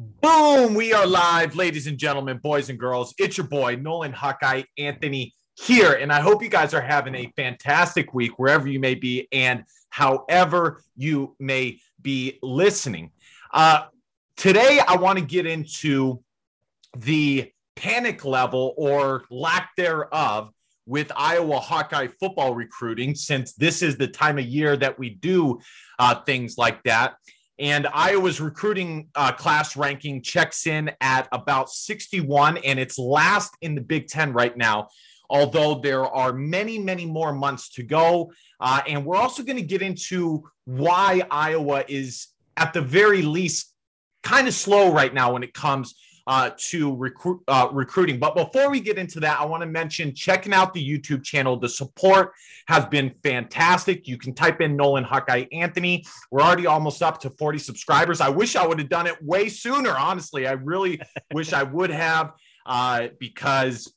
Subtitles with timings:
[0.00, 0.74] Boom!
[0.74, 3.12] We are live, ladies and gentlemen, boys and girls.
[3.18, 5.94] It's your boy, Nolan Hawkeye Anthony here.
[5.94, 9.64] And I hope you guys are having a fantastic week wherever you may be and
[9.90, 13.10] however you may be listening.
[13.52, 13.86] Uh,
[14.36, 16.22] today, I want to get into
[16.96, 20.52] the panic level or lack thereof
[20.86, 25.58] with Iowa Hawkeye football recruiting, since this is the time of year that we do
[25.98, 27.16] uh, things like that.
[27.58, 33.74] And Iowa's recruiting uh, class ranking checks in at about 61, and it's last in
[33.74, 34.88] the Big Ten right now,
[35.28, 38.32] although there are many, many more months to go.
[38.60, 43.74] Uh, and we're also going to get into why Iowa is, at the very least,
[44.22, 45.94] kind of slow right now when it comes
[46.28, 48.18] uh, to recruit uh, recruiting.
[48.18, 51.56] But before we get into that, I want to mention checking out the YouTube channel.
[51.56, 52.32] The support
[52.66, 54.06] has been fantastic.
[54.06, 56.04] You can type in Nolan Hawkeye Anthony.
[56.30, 58.20] We're already almost up to 40 subscribers.
[58.20, 59.96] I wish I would have done it way sooner.
[59.96, 61.00] Honestly, I really
[61.32, 62.34] wish I would have
[62.66, 63.90] uh, because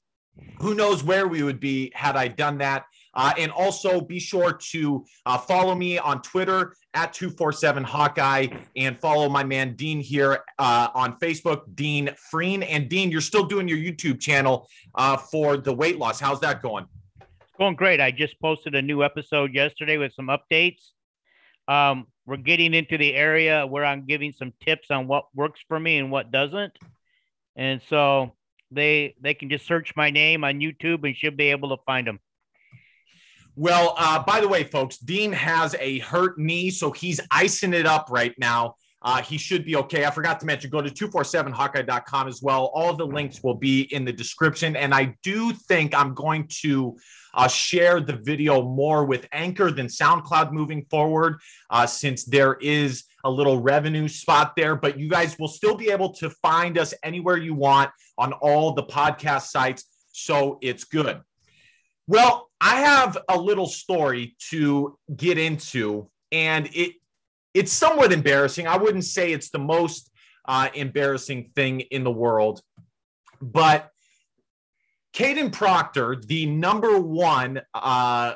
[0.62, 2.86] who knows where we would be had I done that.
[3.14, 8.98] Uh, and also be sure to uh, follow me on Twitter at 247 Hawkeye and
[9.00, 12.64] follow my man Dean here uh, on Facebook, Dean Freen.
[12.64, 16.20] And Dean, you're still doing your YouTube channel uh, for the weight loss.
[16.20, 16.86] How's that going?
[17.20, 18.00] It's going great.
[18.00, 20.92] I just posted a new episode yesterday with some updates.
[21.68, 25.80] Um, we're getting into the area where I'm giving some tips on what works for
[25.80, 26.78] me and what doesn't.
[27.56, 28.34] And so
[28.72, 32.08] they they can just search my name on YouTube and should be able to find
[32.08, 32.20] them.
[33.56, 37.86] Well, uh, by the way, folks, Dean has a hurt knee, so he's icing it
[37.86, 38.76] up right now.
[39.04, 40.06] Uh, he should be okay.
[40.06, 42.72] I forgot to mention, go to 247hawkeye.com as well.
[42.74, 44.76] All the links will be in the description.
[44.76, 46.98] And I do think I'm going to
[47.34, 51.40] uh, share the video more with Anchor than SoundCloud moving forward,
[51.72, 54.76] uh, since there is a little revenue spot there.
[54.76, 58.74] But you guys will still be able to find us anywhere you want on all
[58.74, 59.86] the podcast sites.
[60.12, 61.22] So it's good.
[62.06, 66.94] Well, I have a little story to get into, and it
[67.56, 68.68] it's somewhat embarrassing.
[68.68, 70.12] I wouldn't say it's the most
[70.48, 72.62] uh, embarrassing thing in the world,
[73.42, 73.90] but
[75.14, 78.36] Kadyn Proctor, the number one uh,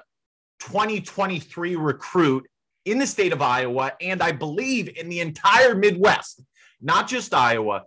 [0.59, 2.47] 2023 recruit
[2.83, 6.43] in the state of Iowa, and I believe in the entire Midwest,
[6.81, 7.83] not just Iowa,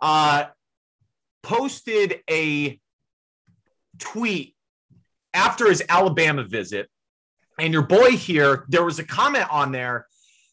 [0.00, 0.44] uh,
[1.42, 2.78] posted a
[3.98, 4.53] tweet
[5.34, 6.88] after his Alabama visit.
[7.58, 10.06] And your boy here, there was a comment on there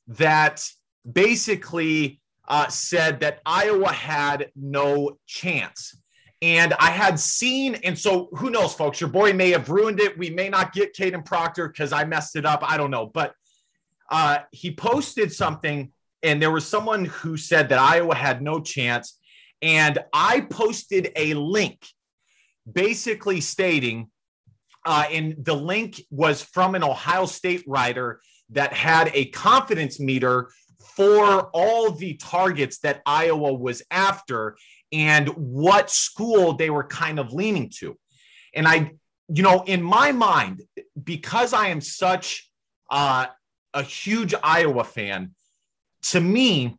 [0.07, 0.63] that
[1.09, 5.95] basically uh, said that Iowa had no chance.
[6.41, 10.17] And I had seen, and so who knows, folks, your boy may have ruined it.
[10.17, 12.63] We may not get Kadyn Proctor because I messed it up.
[12.63, 13.05] I don't know.
[13.05, 13.35] But
[14.09, 15.91] uh, he posted something,
[16.23, 19.19] and there was someone who said that Iowa had no chance.
[19.61, 21.85] And I posted a link
[22.71, 24.09] basically stating
[24.85, 30.49] uh, and the link was from an Ohio State writer that had a confidence meter
[30.95, 34.57] for all the targets that Iowa was after
[34.91, 37.97] and what school they were kind of leaning to.
[38.53, 38.91] And I,
[39.29, 40.63] you know, in my mind,
[41.01, 42.49] because I am such
[42.89, 43.27] uh,
[43.73, 45.31] a huge Iowa fan,
[46.03, 46.77] to me,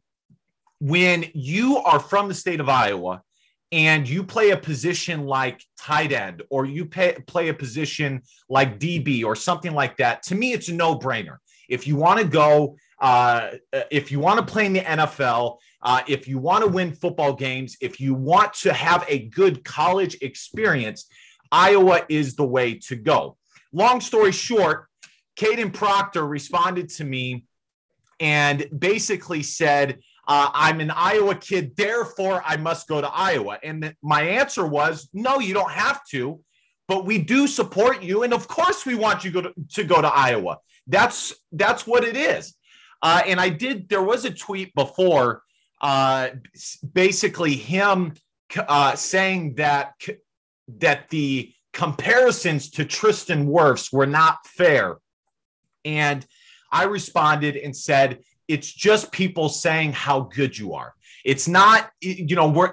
[0.80, 3.22] when you are from the state of Iowa
[3.72, 8.78] and you play a position like tight end or you pay, play a position like
[8.78, 11.38] DB or something like that, to me, it's a no brainer.
[11.70, 13.52] If you want to go, uh,
[13.90, 17.32] if you want to play in the NFL, uh, if you want to win football
[17.32, 21.08] games, if you want to have a good college experience,
[21.50, 23.38] Iowa is the way to go.
[23.72, 24.86] Long story short,
[25.36, 27.46] Kadyn Proctor responded to me
[28.20, 30.00] and basically said,
[30.32, 33.58] uh, I'm an Iowa kid, therefore I must go to Iowa.
[33.62, 36.40] And my answer was, no, you don't have to,
[36.88, 40.00] but we do support you, and of course we want you go to, to go
[40.00, 40.56] to Iowa.
[40.86, 42.54] That's that's what it is.
[43.02, 43.90] Uh, and I did.
[43.90, 45.42] There was a tweet before,
[45.82, 46.30] uh,
[46.94, 48.14] basically him
[48.56, 49.92] uh, saying that
[50.78, 54.96] that the comparisons to Tristan Wirfs were not fair,
[55.84, 56.24] and
[56.72, 60.94] I responded and said it's just people saying how good you are.
[61.24, 62.72] It's not, you know, we're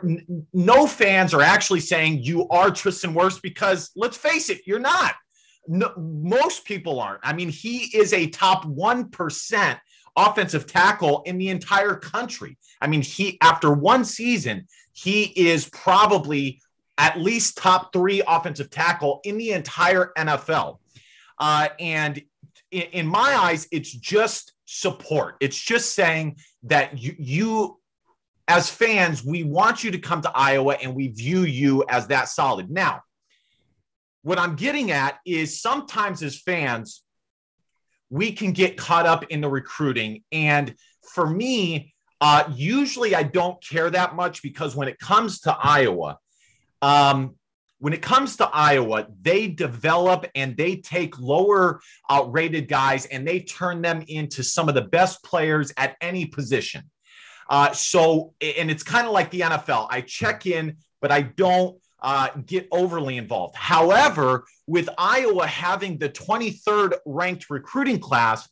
[0.54, 5.16] no fans are actually saying you are Tristan Wirfs because let's face it, you're not.
[5.68, 7.20] No, most people aren't.
[7.22, 9.80] I mean, he is a top 1%
[10.16, 12.58] offensive tackle in the entire country.
[12.82, 16.60] I mean, he, after one season, he is probably
[16.98, 20.80] at least top three offensive tackle in the entire NFL.
[21.38, 22.22] Uh, and
[22.72, 25.36] in, in my eyes, it's just support.
[25.40, 27.80] It's just saying that you, you
[28.48, 32.30] as fans, we want you to come to Iowa and we view you as that
[32.30, 32.70] solid.
[32.70, 33.02] Now,
[34.22, 37.04] what I'm getting at is sometimes as fans,
[38.12, 40.24] we can get caught up in the recruiting.
[40.32, 40.76] And
[41.14, 46.20] for me, uh, usually I don't care that much because when it comes to Iowa,
[46.84, 47.39] um,
[47.80, 53.28] when it comes to Iowa, they develop and they take lower uh, rated guys and
[53.28, 56.84] they turn them into some of the best players at any position.
[57.50, 59.88] Uh, so, and it's kind of like the NFL.
[59.90, 63.56] I check in, but I don't uh, get overly involved.
[63.56, 68.48] However, with Iowa having the 23rd ranked recruiting class,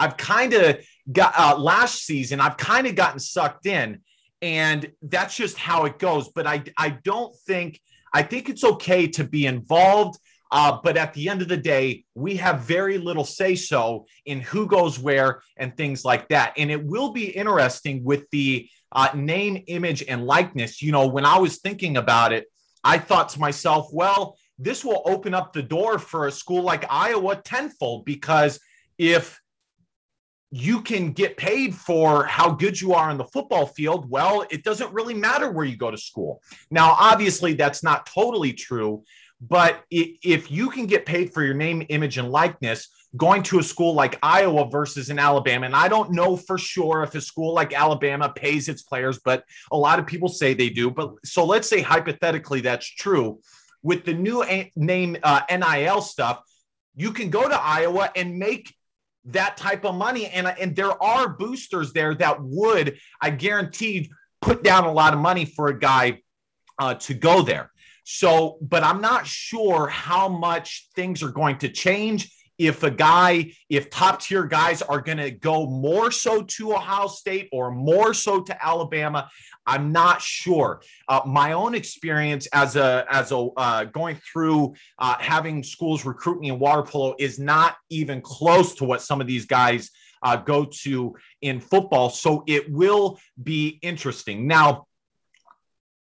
[0.00, 0.78] I've kind of
[1.10, 4.00] got uh, last season, I've kind of gotten sucked in,
[4.40, 6.28] and that's just how it goes.
[6.28, 7.80] But I, I don't think,
[8.12, 10.18] I think it's okay to be involved.
[10.50, 14.40] Uh, but at the end of the day, we have very little say so in
[14.40, 16.54] who goes where and things like that.
[16.56, 20.80] And it will be interesting with the uh, name, image, and likeness.
[20.80, 22.46] You know, when I was thinking about it,
[22.82, 26.84] I thought to myself, well, this will open up the door for a school like
[26.90, 28.58] Iowa tenfold because
[28.96, 29.38] if
[30.50, 34.64] you can get paid for how good you are on the football field, well, it
[34.64, 36.42] doesn't really matter where you go to school.
[36.70, 39.04] Now, obviously, that's not totally true,
[39.40, 43.62] but if you can get paid for your name, image, and likeness, going to a
[43.62, 47.54] school like Iowa versus an Alabama, and I don't know for sure if a school
[47.54, 50.90] like Alabama pays its players, but a lot of people say they do.
[50.90, 53.40] But so let's say hypothetically that's true.
[53.82, 54.44] With the new
[54.76, 56.42] name uh, NIL stuff,
[56.96, 58.74] you can go to Iowa and make
[59.28, 60.26] that type of money.
[60.26, 64.10] And, and there are boosters there that would, I guarantee,
[64.40, 66.22] put down a lot of money for a guy
[66.78, 67.70] uh, to go there.
[68.04, 73.52] So, but I'm not sure how much things are going to change if a guy,
[73.68, 78.12] if top tier guys are going to go more so to Ohio State or more
[78.12, 79.30] so to Alabama,
[79.66, 80.82] I'm not sure.
[81.08, 86.40] Uh, my own experience as a as a uh, going through uh, having schools recruit
[86.40, 89.90] me in water polo is not even close to what some of these guys
[90.22, 92.10] uh, go to in football.
[92.10, 94.46] So it will be interesting.
[94.46, 94.86] Now,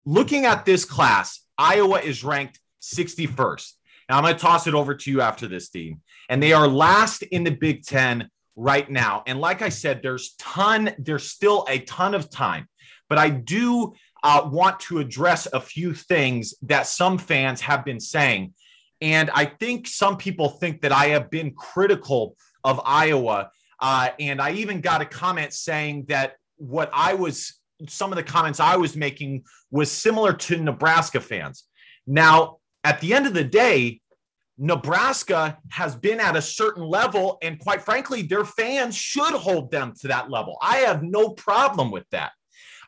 [0.06, 3.74] looking at this class, Iowa is ranked 61st.
[4.11, 6.67] Now I'm going to toss it over to you after this, Dean and they are
[6.67, 9.21] last in the Big Ten right now.
[9.27, 12.69] And like I said, there's ton, there's still a ton of time,
[13.09, 13.93] but I do
[14.23, 18.53] uh, want to address a few things that some fans have been saying.
[19.01, 23.49] And I think some people think that I have been critical of Iowa.
[23.79, 27.59] Uh, and I even got a comment saying that what I was,
[27.89, 31.65] some of the comments I was making was similar to Nebraska fans.
[32.07, 34.00] Now, at the end of the day,
[34.57, 39.94] Nebraska has been at a certain level, and quite frankly, their fans should hold them
[40.01, 40.57] to that level.
[40.62, 42.31] I have no problem with that.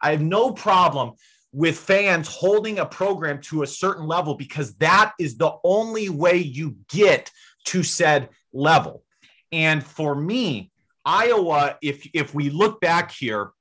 [0.01, 1.13] I have no problem
[1.51, 6.37] with fans holding a program to a certain level because that is the only way
[6.37, 7.31] you get
[7.65, 9.03] to said level.
[9.51, 10.71] And for me,
[11.05, 13.51] Iowa, if if we look back here,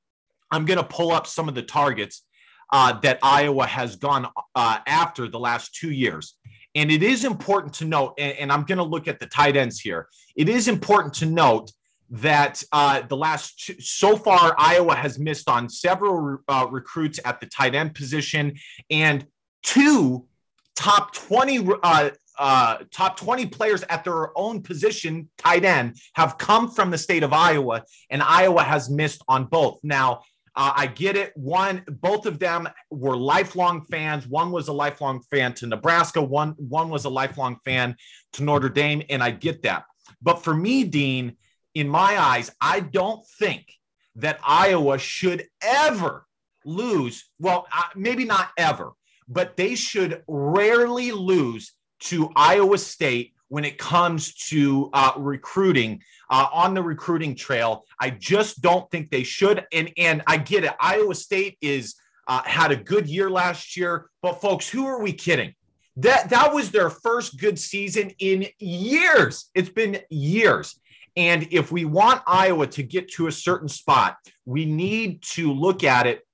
[0.51, 2.25] I'm going to pull up some of the targets
[2.73, 6.35] uh, that Iowa has gone uh, after the last two years.
[6.75, 9.57] And it is important to note, and, and I'm going to look at the tight
[9.57, 10.09] ends here.
[10.37, 11.71] It is important to note
[12.11, 17.47] that uh, the last so far Iowa has missed on several uh, recruits at the
[17.47, 18.55] tight end position,
[18.91, 19.27] and
[19.63, 20.27] two
[20.75, 26.71] top 20 uh, uh, top 20 players at their own position, tight end, have come
[26.71, 29.79] from the state of Iowa, and Iowa has missed on both.
[29.83, 30.23] Now,
[30.55, 31.33] uh, I get it.
[31.37, 34.27] One, both of them were lifelong fans.
[34.27, 36.21] One was a lifelong fan to Nebraska.
[36.21, 37.97] One, one was a lifelong fan
[38.35, 39.85] to Notre Dame, and I get that.
[40.21, 41.37] But for me, Dean,
[41.75, 43.73] in my eyes, I don't think
[44.17, 46.27] that Iowa should ever
[46.65, 47.31] lose.
[47.39, 47.67] Well,
[47.97, 48.93] maybe not ever,
[49.29, 56.47] but they should rarely lose to Iowa State when it comes to uh, recruiting uh,
[56.55, 57.85] on the recruiting trail.
[58.01, 59.67] I just don't think they should.
[59.75, 60.73] And and I get it.
[60.81, 65.13] Iowa State is uh, had a good year last year, but folks, who are we
[65.13, 65.55] kidding?
[65.97, 69.51] That that was their first good season in years.
[69.55, 70.81] It's been years.
[71.15, 74.17] And if we want Iowa to get to a certain spot,
[74.47, 76.27] we need to look at it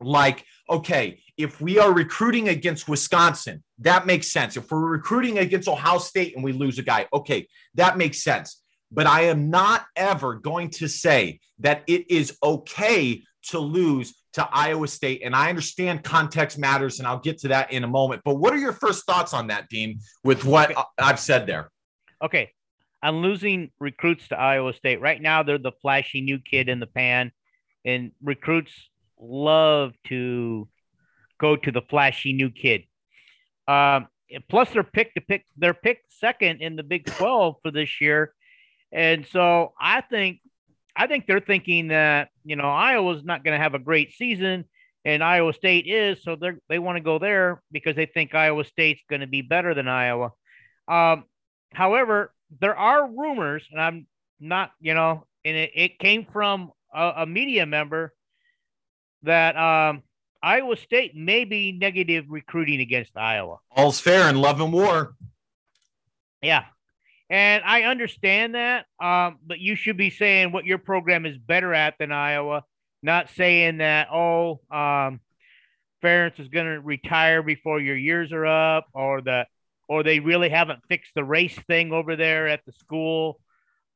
[0.00, 4.56] like, okay, if we are recruiting against Wisconsin, that makes sense.
[4.56, 8.62] If we're recruiting against Ohio State and we lose a guy, okay, that makes sense.
[8.92, 14.48] But I am not ever going to say that it is okay to lose to
[14.52, 15.22] Iowa State.
[15.24, 18.22] And I understand context matters, and I'll get to that in a moment.
[18.24, 21.70] But what are your first thoughts on that, Dean, with what I've said there?
[22.22, 22.52] Okay.
[23.02, 25.00] I'm losing recruits to Iowa State.
[25.00, 27.32] Right now, they're the flashy new kid in the pan,
[27.84, 28.72] and recruits
[29.18, 30.68] love to
[31.40, 32.84] go to the flashy new kid.
[33.66, 34.08] Um,
[34.48, 35.44] plus, they're picked to pick.
[35.56, 38.34] They're picked second in the Big Twelve for this year,
[38.92, 40.40] and so I think
[40.94, 44.64] I think they're thinking that you know Iowa's not going to have a great season,
[45.04, 48.64] and Iowa State is, so they they want to go there because they think Iowa
[48.64, 50.30] State's going to be better than Iowa.
[50.88, 51.24] Um,
[51.72, 54.06] however, there are rumors, and I'm
[54.40, 58.12] not, you know, and it, it came from a, a media member
[59.22, 60.02] that um,
[60.42, 63.58] Iowa State may be negative recruiting against Iowa.
[63.70, 65.14] All's fair in love and war.
[66.42, 66.64] Yeah.
[67.28, 71.72] And I understand that, um, but you should be saying what your program is better
[71.72, 72.64] at than Iowa,
[73.02, 75.20] not saying that, oh, um,
[76.02, 79.48] Ferentz is going to retire before your years are up, or that,
[79.88, 83.38] or they really haven't fixed the race thing over there at the school,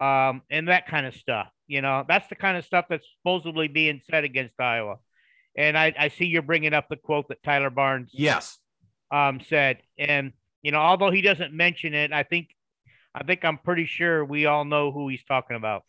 [0.00, 1.48] um, and that kind of stuff.
[1.66, 4.96] You know, that's the kind of stuff that's supposedly being said against Iowa.
[5.56, 8.58] And I, I see you're bringing up the quote that Tyler Barnes yes
[9.10, 10.32] um, said, and
[10.62, 12.48] you know, although he doesn't mention it, I think
[13.14, 15.84] I think I'm pretty sure we all know who he's talking about.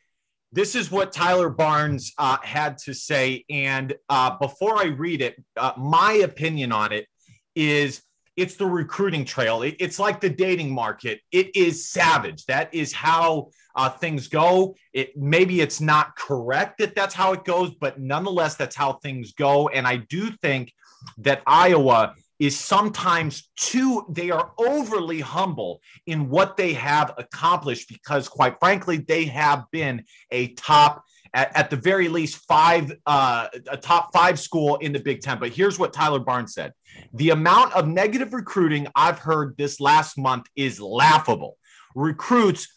[0.51, 5.43] This is what Tyler Barnes uh, had to say, and uh, before I read it,
[5.57, 7.07] uh, my opinion on it
[7.55, 8.01] is
[8.36, 9.63] it's the recruiting trail.
[9.63, 11.22] It, it's like the dating market.
[11.31, 12.45] It is savage.
[12.45, 14.75] That is how uh, things go.
[14.94, 19.34] It maybe it's not correct that that's how it goes, but nonetheless, that's how things
[19.34, 19.67] go.
[19.70, 20.74] And I do think
[21.20, 28.27] that Iowa is sometimes too they are overly humble in what they have accomplished because
[28.27, 31.03] quite frankly they have been a top
[31.34, 35.39] at, at the very least five uh, a top five school in the big ten
[35.39, 36.74] but here's what tyler barnes said
[37.13, 41.58] the amount of negative recruiting i've heard this last month is laughable
[41.96, 42.67] recruits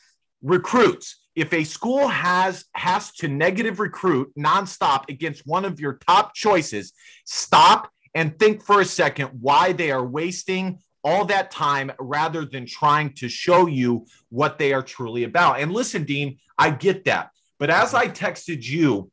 [0.43, 1.17] recruits.
[1.35, 6.93] If a school has has to negative recruit nonstop against one of your top choices
[7.25, 12.67] stop and think for a second why they are wasting all that time rather than
[12.67, 15.61] trying to show you what they are truly about.
[15.61, 17.31] And listen dean i get that.
[17.59, 19.11] But as i texted you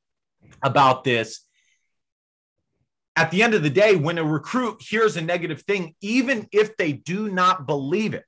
[0.63, 1.41] about this
[3.15, 6.75] at the end of the day when a recruit hears a negative thing even if
[6.77, 8.25] they do not believe it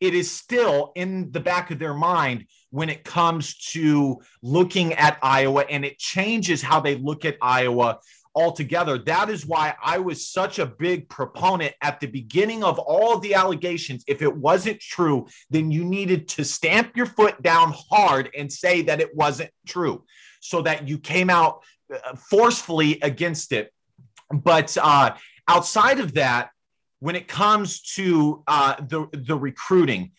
[0.00, 5.18] it is still in the back of their mind when it comes to looking at
[5.22, 7.98] Iowa, and it changes how they look at Iowa
[8.34, 8.98] altogether.
[8.98, 13.34] That is why I was such a big proponent at the beginning of all the
[13.34, 14.04] allegations.
[14.06, 18.82] If it wasn't true, then you needed to stamp your foot down hard and say
[18.82, 20.04] that it wasn't true
[20.40, 23.72] so that you came out uh, forcefully against it.
[24.32, 25.16] But uh,
[25.48, 26.50] outside of that,
[27.00, 30.12] when it comes to uh, the the recruiting,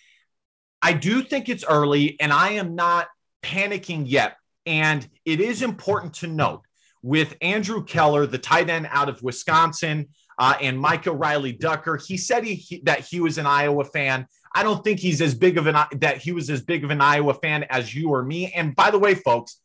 [0.82, 3.08] I do think it's early, and I am not
[3.44, 4.38] panicking yet.
[4.66, 6.62] And it is important to note
[7.02, 11.98] with Andrew Keller, the tight end out of Wisconsin, uh, and Micah Riley Ducker.
[11.98, 14.26] He said he, he, that he was an Iowa fan.
[14.56, 17.02] I don't think he's as big of an that he was as big of an
[17.02, 18.52] Iowa fan as you or me.
[18.54, 19.60] And by the way, folks,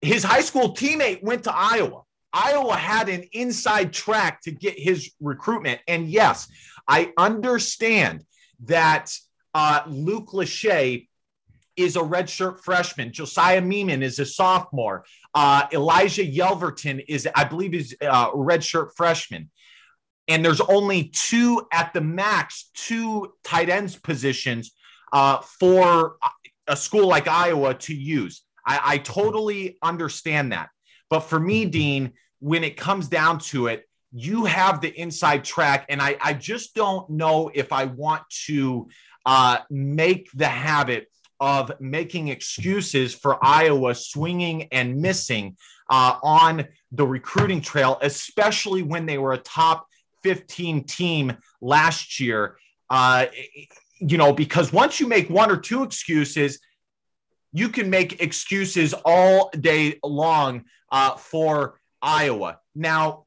[0.00, 2.02] his high school teammate went to Iowa.
[2.34, 5.80] Iowa had an inside track to get his recruitment.
[5.86, 6.48] And yes,
[6.88, 8.24] I understand
[8.64, 9.12] that
[9.54, 11.08] uh, Luke Lachey
[11.76, 13.12] is a redshirt freshman.
[13.12, 15.04] Josiah Meeman is a sophomore.
[15.32, 19.50] Uh, Elijah Yelverton is, I believe, is a redshirt freshman.
[20.26, 24.72] And there's only two at the max, two tight ends positions
[25.12, 26.16] uh, for
[26.66, 28.42] a school like Iowa to use.
[28.66, 30.70] I, I totally understand that.
[31.10, 32.12] But for me, Dean,
[32.44, 35.86] when it comes down to it, you have the inside track.
[35.88, 38.86] And I, I just don't know if I want to
[39.24, 41.10] uh, make the habit
[41.40, 45.56] of making excuses for Iowa swinging and missing
[45.88, 49.86] uh, on the recruiting trail, especially when they were a top
[50.22, 52.58] 15 team last year.
[52.90, 53.24] Uh,
[54.00, 56.60] you know, because once you make one or two excuses,
[57.52, 62.58] you can make excuses all day long uh, for Iowa.
[62.74, 63.24] Now,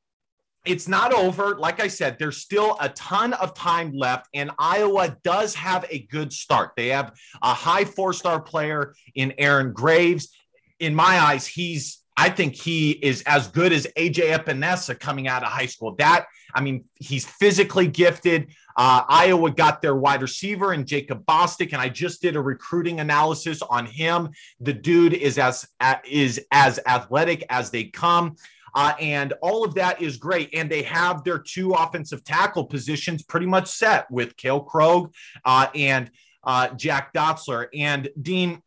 [0.65, 1.57] it's not over.
[1.57, 5.99] Like I said, there's still a ton of time left, and Iowa does have a
[6.07, 6.71] good start.
[6.77, 10.29] They have a high four star player in Aaron Graves.
[10.79, 15.43] In my eyes, he's I think he is as good as AJ Epenesa coming out
[15.43, 15.95] of high school.
[15.99, 18.47] That, I mean, he's physically gifted.
[18.75, 22.99] Uh, Iowa got their wide receiver and Jacob Bostick, and I just did a recruiting
[22.99, 24.29] analysis on him.
[24.59, 25.67] The dude is as
[26.09, 28.35] is as athletic as they come.
[28.73, 30.49] Uh, and all of that is great.
[30.53, 35.13] And they have their two offensive tackle positions pretty much set with Kale Krog
[35.45, 36.11] uh, and
[36.43, 37.67] uh, Jack Dotzler.
[37.73, 38.61] And Dean,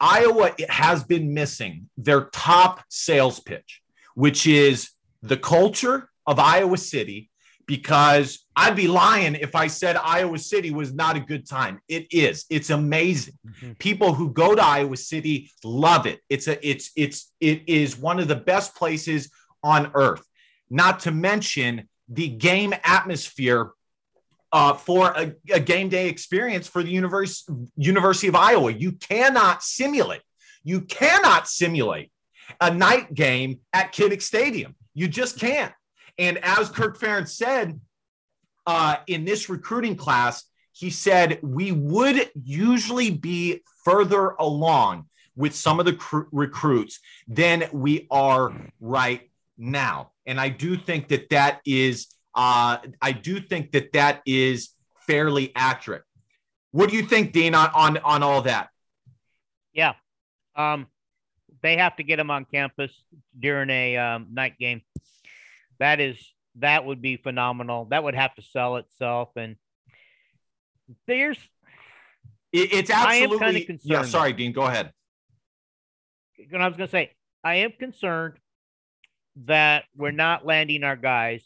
[0.00, 3.82] Iowa has been missing their top sales pitch.
[4.14, 4.90] which is
[5.22, 7.30] the culture of Iowa City.
[7.66, 11.80] Because I'd be lying if I said Iowa City was not a good time.
[11.88, 12.44] It is.
[12.50, 13.38] It's amazing.
[13.46, 13.72] Mm-hmm.
[13.74, 16.20] People who go to Iowa City love it.
[16.28, 19.30] It's a it's it's it is one of the best places
[19.62, 20.26] on earth.
[20.70, 23.70] Not to mention the game atmosphere
[24.52, 28.70] uh, for a, a, game day experience for the universe, University of Iowa.
[28.70, 30.20] You cannot simulate.
[30.62, 32.12] You cannot simulate
[32.60, 34.76] a night game at Kinnick Stadium.
[34.94, 35.72] You just can't.
[36.18, 37.80] And as Kirk Ferentz said
[38.66, 45.80] uh, in this recruiting class, he said we would usually be further along with some
[45.80, 50.10] of the cr- recruits than we are right now.
[50.26, 54.70] And I do think that that is, uh, I do think that that is
[55.06, 56.02] fairly accurate.
[56.70, 58.68] What do you think, Dean, on on, on all that?
[59.74, 59.92] Yeah,
[60.56, 60.86] um,
[61.62, 62.90] they have to get him on campus
[63.38, 64.82] during a um, night game.
[65.82, 66.16] That is
[66.60, 67.86] that would be phenomenal.
[67.86, 69.30] That would have to sell itself.
[69.34, 69.56] And
[71.08, 71.38] there's
[72.52, 73.90] it, it's absolutely I am kind of concerned.
[73.90, 74.52] Yeah, sorry, Dean.
[74.52, 74.92] Go ahead.
[76.52, 77.10] And I was going to say,
[77.42, 78.34] I am concerned
[79.44, 81.44] that we're not landing our guys,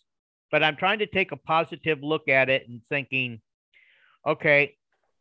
[0.50, 3.40] but I'm trying to take a positive look at it and thinking,
[4.26, 4.76] okay,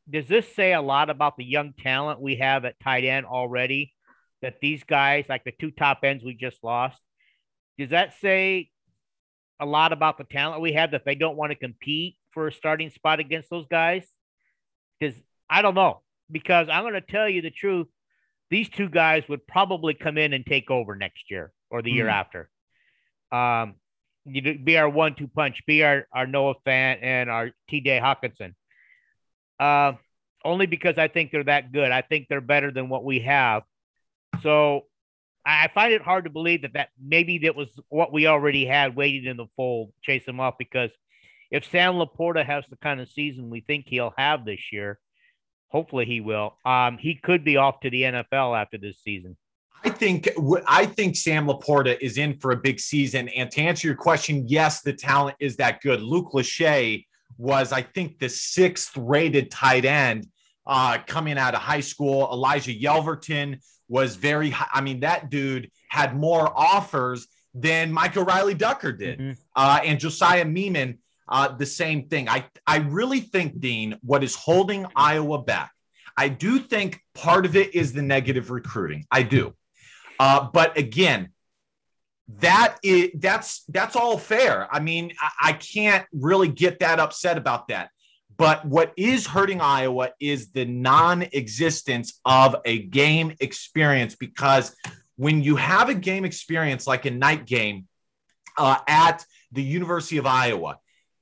[0.09, 3.93] does this say a lot about the young talent we have at tight end already?
[4.41, 6.99] That these guys, like the two top ends we just lost,
[7.77, 8.71] does that say
[9.59, 12.51] a lot about the talent we have that they don't want to compete for a
[12.51, 14.05] starting spot against those guys?
[14.99, 15.15] Because
[15.49, 16.01] I don't know.
[16.31, 17.87] Because I'm going to tell you the truth,
[18.49, 21.95] these two guys would probably come in and take over next year or the mm.
[21.95, 22.11] year hmm.
[22.11, 22.49] after.
[23.31, 23.75] Um,
[24.25, 27.99] you'd be our one-two punch, be our, our Noah Fant and our T.J.
[27.99, 28.53] Hockenson.
[29.59, 29.93] Uh,
[30.43, 31.91] only because I think they're that good.
[31.91, 33.63] I think they're better than what we have.
[34.41, 34.85] So
[35.45, 38.95] I find it hard to believe that that maybe that was what we already had
[38.95, 40.55] waiting in the fold, chase him off.
[40.57, 40.89] Because
[41.51, 44.99] if Sam LaPorta has the kind of season we think he'll have this year,
[45.69, 46.57] hopefully he will.
[46.65, 49.37] Um, he could be off to the NFL after this season.
[49.83, 50.27] I think
[50.67, 53.29] I think Sam LaPorta is in for a big season.
[53.29, 56.01] And to answer your question, yes, the talent is that good.
[56.01, 57.05] Luke Lachey
[57.37, 60.27] was, I think, the sixth rated tight end
[60.67, 62.29] uh, coming out of high school.
[62.31, 64.67] Elijah Yelverton was very high.
[64.73, 69.19] I mean, that dude had more offers than Michael Riley Ducker did.
[69.19, 69.31] Mm-hmm.
[69.55, 72.27] Uh, and Josiah Meeman, uh, the same thing.
[72.27, 75.71] I, I really think, Dean, what is holding Iowa back,
[76.17, 79.05] I do think part of it is the negative recruiting.
[79.11, 79.53] I do.
[80.19, 81.29] Uh, but again,
[82.39, 84.67] that is that's that's all fair.
[84.73, 87.89] I mean, I, I can't really get that upset about that.
[88.37, 94.75] But what is hurting Iowa is the non existence of a game experience because
[95.15, 97.87] when you have a game experience like a night game
[98.57, 100.79] uh, at the University of Iowa,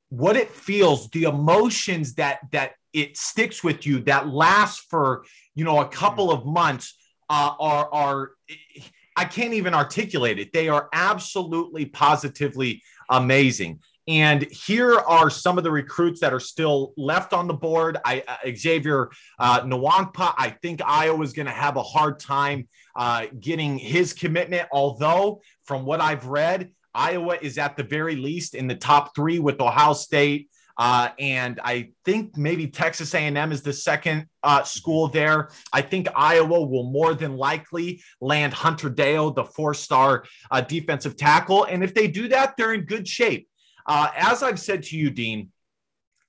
[0.10, 5.66] what it feels, the emotions that that it sticks with you that lasts for you
[5.66, 6.96] know a couple of months
[7.30, 8.32] uh, are are
[9.16, 10.54] I can't even articulate it.
[10.54, 13.80] They are absolutely positively amazing.
[14.08, 17.98] And here are some of the recruits that are still left on the board.
[18.04, 22.68] I, uh, Xavier uh, Nwankpa, I think Iowa is going to have a hard time
[22.96, 24.68] uh, getting his commitment.
[24.72, 29.40] Although, from what I've read, Iowa is at the very least in the top three
[29.40, 30.50] with Ohio State.
[30.78, 35.50] Uh, and I think maybe Texas A&M is the second uh, school there.
[35.72, 41.66] I think Iowa will more than likely land Hunter Dale, the four-star uh, defensive tackle.
[41.66, 43.48] And if they do that, they're in good shape.
[43.86, 45.52] Uh, as I've said to you, Dean,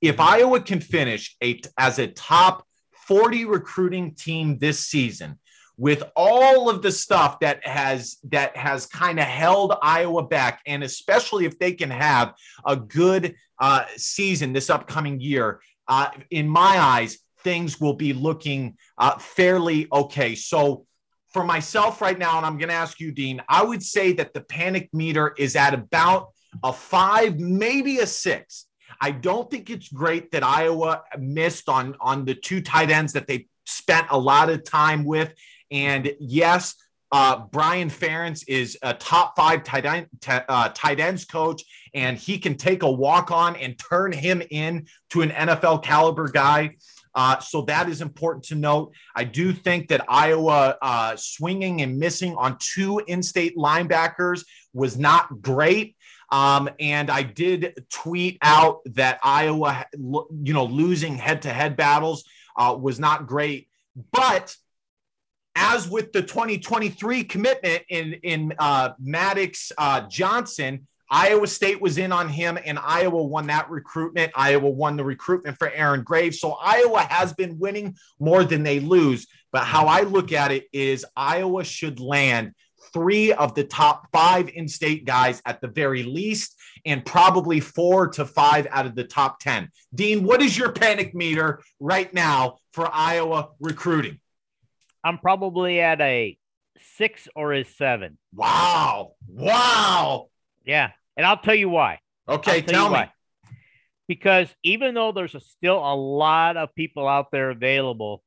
[0.00, 2.66] if Iowa can finish a, as a top
[3.06, 5.38] 40 recruiting team this season,
[5.76, 10.84] with all of the stuff that has that has kind of held Iowa back, and
[10.84, 16.78] especially if they can have a good uh, season this upcoming year, uh, in my
[16.78, 20.34] eyes, things will be looking uh, fairly okay.
[20.34, 20.86] So.
[21.32, 24.34] For myself right now, and I'm going to ask you, Dean, I would say that
[24.34, 26.28] the panic meter is at about
[26.62, 28.66] a five, maybe a six.
[29.00, 33.26] I don't think it's great that Iowa missed on on the two tight ends that
[33.26, 35.32] they spent a lot of time with.
[35.70, 36.76] And yes,
[37.12, 41.62] uh, Brian Ferentz is a top five tight, end, t- uh, tight ends coach,
[41.94, 46.28] and he can take a walk on and turn him in to an NFL caliber
[46.28, 46.74] guy.
[47.14, 48.92] Uh, so that is important to note.
[49.14, 54.98] I do think that Iowa uh, swinging and missing on two in state linebackers was
[54.98, 55.96] not great.
[56.30, 62.24] Um, and I did tweet out that Iowa, you know, losing head to head battles
[62.56, 63.68] uh, was not great.
[64.12, 64.56] But
[65.54, 72.12] as with the 2023 commitment in in uh, Maddox uh, Johnson, Iowa State was in
[72.12, 74.32] on him, and Iowa won that recruitment.
[74.34, 76.40] Iowa won the recruitment for Aaron Graves.
[76.40, 79.26] So Iowa has been winning more than they lose.
[79.52, 82.54] But how I look at it is Iowa should land
[82.94, 88.09] three of the top five in state guys at the very least, and probably four
[88.09, 89.68] to five out of the top 10.
[89.94, 94.20] Dean, what is your panic meter right now for Iowa recruiting?
[95.02, 96.38] I'm probably at a
[96.96, 98.16] six or a seven.
[98.33, 99.16] Wow.
[99.28, 100.28] Wow.
[100.64, 100.92] Yeah.
[101.16, 101.98] And I'll tell you why.
[102.28, 102.94] Okay, tell, tell me.
[102.94, 103.11] Why.
[104.07, 108.22] Because even though there's a, still a lot of people out there available,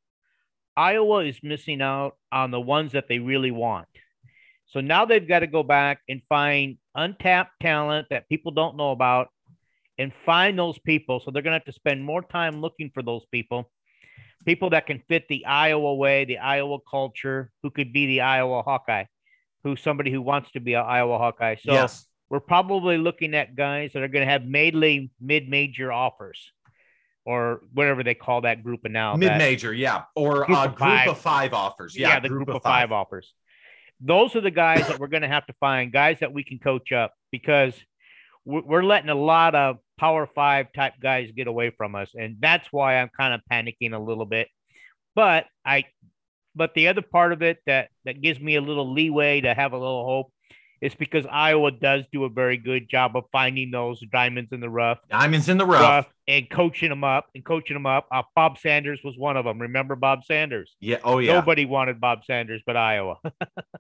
[0.75, 3.87] Iowa is missing out on the ones that they really want.
[4.67, 8.91] So now they've got to go back and find untapped talent that people don't know
[8.91, 9.29] about
[9.97, 11.21] and find those people.
[11.23, 13.71] So they're going to have to spend more time looking for those people,
[14.45, 18.61] people that can fit the Iowa way, the Iowa culture, who could be the Iowa
[18.61, 19.05] Hawkeye,
[19.63, 21.55] who's somebody who wants to be an Iowa Hawkeye.
[21.63, 22.05] So yes.
[22.29, 26.51] we're probably looking at guys that are going to have mainly mid-major offers
[27.25, 29.15] or whatever they call that group now.
[29.15, 31.07] Mid-major, yeah, or group, uh, of, group five.
[31.09, 31.97] of five offers.
[31.97, 32.89] Yeah, yeah the group, group of, five.
[32.89, 33.33] five offers
[33.99, 36.59] those are the guys that we're going to have to find guys that we can
[36.59, 37.73] coach up because
[38.45, 42.67] we're letting a lot of power five type guys get away from us and that's
[42.71, 44.47] why i'm kind of panicking a little bit.
[45.15, 45.85] But i
[46.55, 49.73] but the other part of it that that gives me a little leeway to have
[49.73, 50.31] a little hope
[50.81, 54.69] it's because Iowa does do a very good job of finding those diamonds in the
[54.69, 54.99] rough.
[55.09, 55.81] Diamonds in the rough.
[55.81, 58.07] rough and coaching them up and coaching them up.
[58.11, 59.59] Uh, Bob Sanders was one of them.
[59.59, 60.75] Remember Bob Sanders?
[60.79, 60.97] Yeah.
[61.03, 61.33] Oh, yeah.
[61.33, 63.17] Nobody wanted Bob Sanders but Iowa.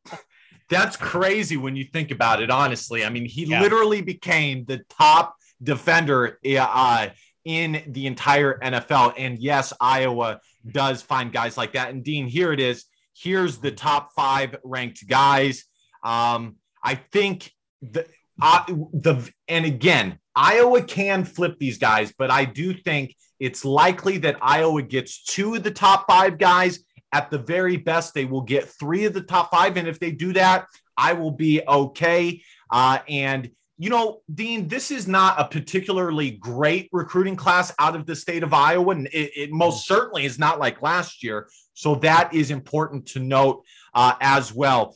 [0.69, 3.05] That's crazy when you think about it, honestly.
[3.05, 3.61] I mean, he yeah.
[3.61, 7.07] literally became the top defender uh,
[7.45, 9.13] in the entire NFL.
[9.17, 11.89] And yes, Iowa does find guys like that.
[11.91, 12.85] And Dean, here it is.
[13.13, 15.63] Here's the top five ranked guys.
[16.03, 16.57] Um,
[16.87, 18.07] I think the
[18.41, 24.19] uh, the and again, Iowa can flip these guys, but I do think it's likely
[24.19, 26.79] that Iowa gets two of the top five guys.
[27.11, 30.11] At the very best, they will get three of the top five, and if they
[30.11, 32.41] do that, I will be okay.
[32.71, 38.05] Uh, and you know, Dean, this is not a particularly great recruiting class out of
[38.05, 41.49] the state of Iowa, and it, it most certainly is not like last year.
[41.73, 44.95] So that is important to note uh, as well.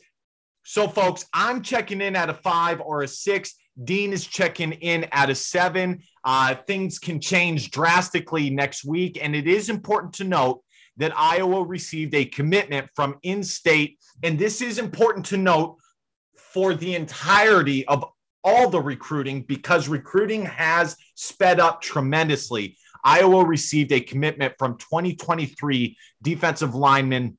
[0.72, 3.56] So, folks, I'm checking in at a five or a six.
[3.84, 6.00] Dean is checking in at a seven.
[6.24, 9.18] Uh, things can change drastically next week.
[9.20, 10.62] And it is important to note
[10.96, 13.98] that Iowa received a commitment from in state.
[14.22, 15.76] And this is important to note
[16.38, 18.06] for the entirety of
[18.42, 22.78] all the recruiting because recruiting has sped up tremendously.
[23.04, 27.36] Iowa received a commitment from 2023 defensive lineman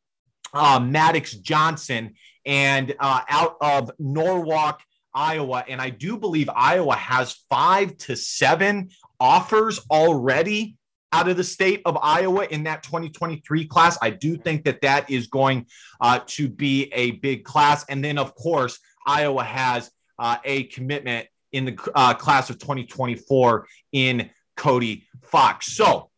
[0.54, 2.14] uh, Maddox Johnson
[2.46, 4.82] and uh, out of Norwalk,
[5.14, 5.64] Iowa.
[5.68, 10.78] And I do believe Iowa has five to seven offers already
[11.12, 13.98] out of the state of Iowa in that 2023 class.
[14.02, 15.68] I do think that that is going
[16.02, 17.86] uh, to be a big class.
[17.88, 23.68] And then, of course, Iowa has uh, a commitment in the uh, class of 2024
[23.92, 25.68] in Cody Fox.
[25.74, 26.10] So,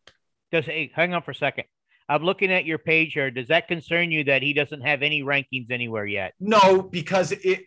[0.50, 1.64] does hey, hang on for a second.
[2.08, 3.30] I'm looking at your page here.
[3.30, 6.34] Does that concern you that he doesn't have any rankings anywhere yet?
[6.38, 7.64] No, because it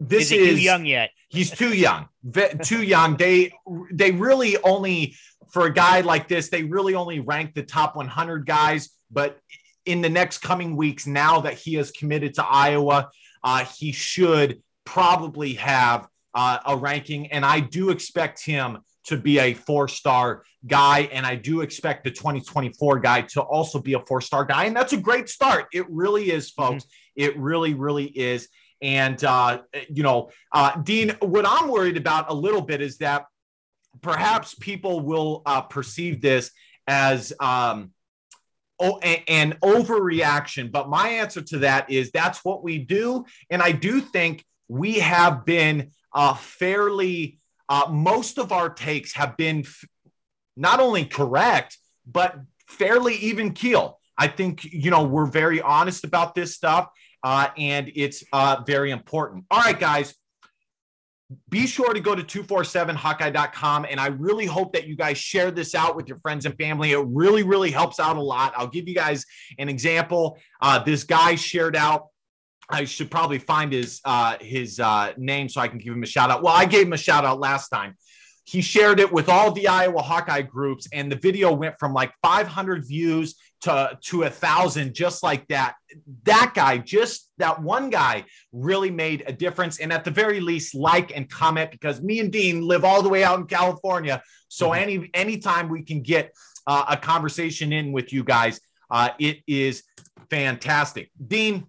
[0.00, 1.10] this is, is too young yet.
[1.28, 2.08] He's too young,
[2.62, 3.16] too young.
[3.16, 3.52] They
[3.92, 5.14] they really only
[5.52, 8.88] for a guy like this, they really only rank the top 100 guys.
[9.10, 9.38] But
[9.84, 13.10] in the next coming weeks, now that he has committed to Iowa,
[13.44, 19.38] uh, he should probably have uh, a ranking, and I do expect him to be
[19.38, 21.08] a four star guy.
[21.12, 24.64] And I do expect the 2024 guy to also be a four star guy.
[24.64, 25.66] And that's a great start.
[25.72, 26.84] It really is, folks.
[26.84, 27.24] Mm-hmm.
[27.24, 28.48] It really, really is.
[28.80, 33.26] And, uh, you know, uh, Dean, what I'm worried about a little bit is that
[34.00, 36.50] perhaps people will uh, perceive this
[36.86, 37.92] as um,
[38.80, 40.72] oh, an overreaction.
[40.72, 43.24] But my answer to that is that's what we do.
[43.50, 47.38] And I do think we have been uh, fairly
[47.72, 49.86] uh, most of our takes have been f-
[50.58, 53.98] not only correct, but fairly even keel.
[54.18, 56.90] I think, you know, we're very honest about this stuff
[57.22, 59.46] uh, and it's uh, very important.
[59.50, 60.14] All right, guys,
[61.48, 63.86] be sure to go to 247hawkeye.com.
[63.88, 66.92] And I really hope that you guys share this out with your friends and family.
[66.92, 68.52] It really, really helps out a lot.
[68.54, 69.24] I'll give you guys
[69.58, 70.38] an example.
[70.60, 72.08] Uh, this guy shared out
[72.72, 76.06] I should probably find his uh, his uh, name so I can give him a
[76.06, 76.42] shout out.
[76.42, 77.96] Well, I gave him a shout out last time.
[78.44, 82.12] he shared it with all the Iowa Hawkeye groups, and the video went from like
[82.22, 85.74] 500 views to to a thousand, just like that.
[86.24, 89.78] That guy, just that one guy, really made a difference.
[89.78, 93.08] And at the very least, like and comment because me and Dean live all the
[93.08, 94.22] way out in California.
[94.48, 94.82] So mm-hmm.
[94.82, 96.34] any anytime we can get
[96.66, 99.82] uh, a conversation in with you guys, uh, it is
[100.30, 101.10] fantastic.
[101.24, 101.66] Dean,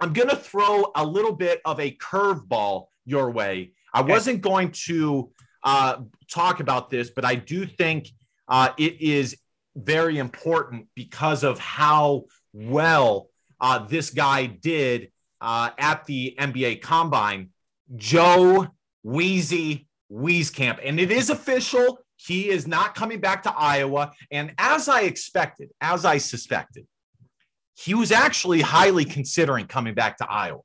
[0.00, 3.72] I'm going to throw a little bit of a curveball your way.
[3.92, 4.10] I okay.
[4.10, 5.30] wasn't going to
[5.64, 5.96] uh,
[6.30, 8.08] talk about this, but I do think
[8.48, 9.36] uh, it is
[9.74, 13.28] very important because of how well
[13.60, 17.50] uh, this guy did uh, at the NBA Combine.
[17.96, 18.68] Joe
[19.04, 22.00] Weezy Wieskamp, and it is official.
[22.16, 24.12] He is not coming back to Iowa.
[24.30, 26.86] And as I expected, as I suspected,
[27.78, 30.60] he was actually highly considering coming back to Iowa.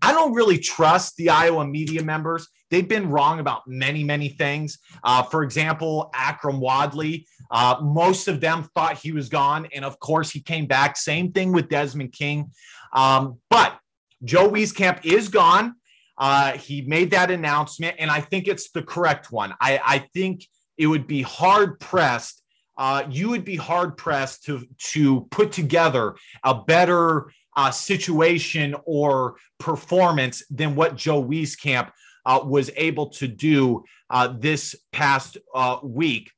[0.00, 2.48] I don't really trust the Iowa media members.
[2.70, 4.78] They've been wrong about many, many things.
[5.04, 9.68] Uh, for example, Akrum Wadley, uh, most of them thought he was gone.
[9.74, 10.96] And of course, he came back.
[10.96, 12.50] Same thing with Desmond King.
[12.94, 13.78] Um, but
[14.24, 15.74] Joe Wieskamp is gone.
[16.16, 19.54] Uh, he made that announcement, and I think it's the correct one.
[19.60, 20.46] I, I think
[20.78, 22.41] it would be hard pressed
[22.82, 29.36] uh, you would be hard pressed to to put together a better uh, situation or
[29.60, 31.92] performance than what Joe Wieskamp
[32.26, 36.32] uh, was able to do uh, this past uh, week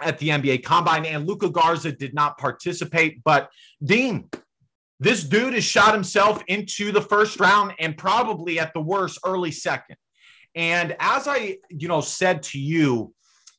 [0.00, 1.04] at the NBA Combine.
[1.04, 3.50] And Luka Garza did not participate, but
[3.84, 4.30] Dean.
[5.00, 9.50] This dude has shot himself into the first round and probably at the worst early
[9.50, 9.96] second.
[10.54, 13.12] And as I, you know, said to you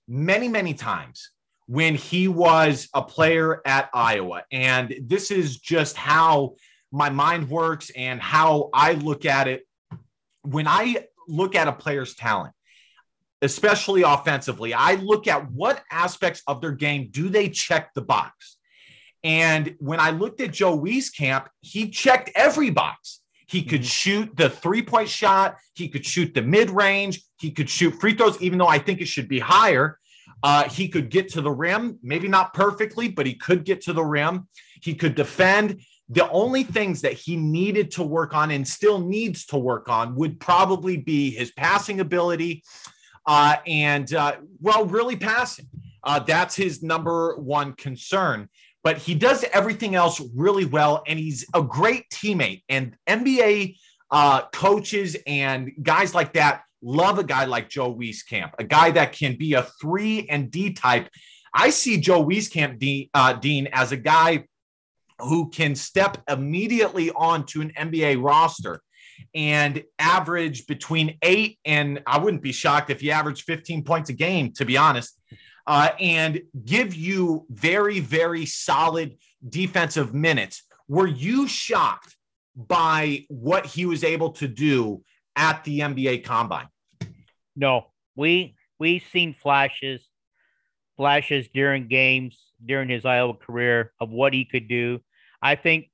[0.08, 1.30] many, many times,
[1.67, 4.43] when he was a player at Iowa.
[4.51, 6.56] And this is just how
[6.91, 9.63] my mind works and how I look at it.
[10.43, 12.54] When I look at a player's talent,
[13.41, 18.58] especially offensively, I look at what aspects of their game do they check the box.
[19.23, 23.21] And when I looked at Joe Wieskamp, he checked every box.
[23.47, 23.88] He could mm-hmm.
[23.88, 25.58] shoot the three point shot.
[25.73, 27.23] He could shoot the mid range.
[27.39, 29.99] He could shoot free throws, even though I think it should be higher.
[30.46, 33.94] Uh, he could get to the rim, maybe not perfectly, but he could get to
[33.94, 34.48] the rim.
[34.80, 35.82] He could defend.
[36.08, 40.14] The only things that he needed to work on and still needs to work on
[40.14, 42.62] would probably be his passing ability
[43.26, 45.66] uh, and, uh, well, really passing.
[46.04, 48.48] Uh, that's his number one concern.
[48.84, 52.62] But he does everything else really well, and he's a great teammate.
[52.70, 53.78] And NBA
[54.12, 59.12] uh, coaches and guys like that Love a guy like Joe Wieskamp, a guy that
[59.12, 61.10] can be a three and D type.
[61.52, 64.45] I see Joe Wieskamp, D, uh, Dean, as a guy
[65.19, 68.82] who can step immediately onto an NBA roster
[69.34, 74.13] and average between eight and I wouldn't be shocked if he averaged 15 points a
[74.13, 75.19] game, to be honest,
[75.65, 79.17] uh, and give you very, very solid
[79.48, 80.62] defensive minutes.
[80.88, 82.15] Were you shocked
[82.56, 85.02] by what he was able to do
[85.36, 86.67] at the NBA Combine?
[87.56, 90.08] No, we we've seen flashes,
[90.98, 95.00] flashes during games during his Iowa career of what he could do.
[95.41, 95.89] I think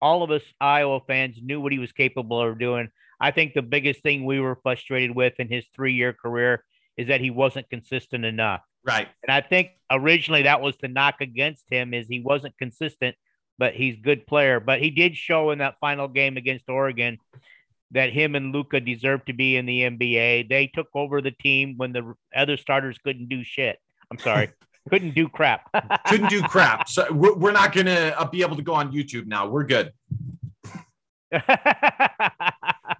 [0.00, 2.88] all of us Iowa fans knew what he was capable of doing.
[3.20, 6.64] I think the biggest thing we were frustrated with in his three year career
[6.96, 8.62] is that he wasn't consistent enough.
[8.84, 9.08] Right.
[9.22, 13.16] And I think originally that was the knock against him is he wasn't consistent,
[13.58, 14.60] but he's good player.
[14.60, 17.18] But he did show in that final game against Oregon
[17.92, 20.48] that him and Luka deserve to be in the NBA.
[20.48, 23.78] They took over the team when the other starters couldn't do shit.
[24.10, 24.50] I'm sorry.
[24.90, 25.70] couldn't do crap.
[26.06, 26.88] couldn't do crap.
[26.88, 29.48] So we're not going to uh, be able to go on YouTube now.
[29.48, 29.92] We're good.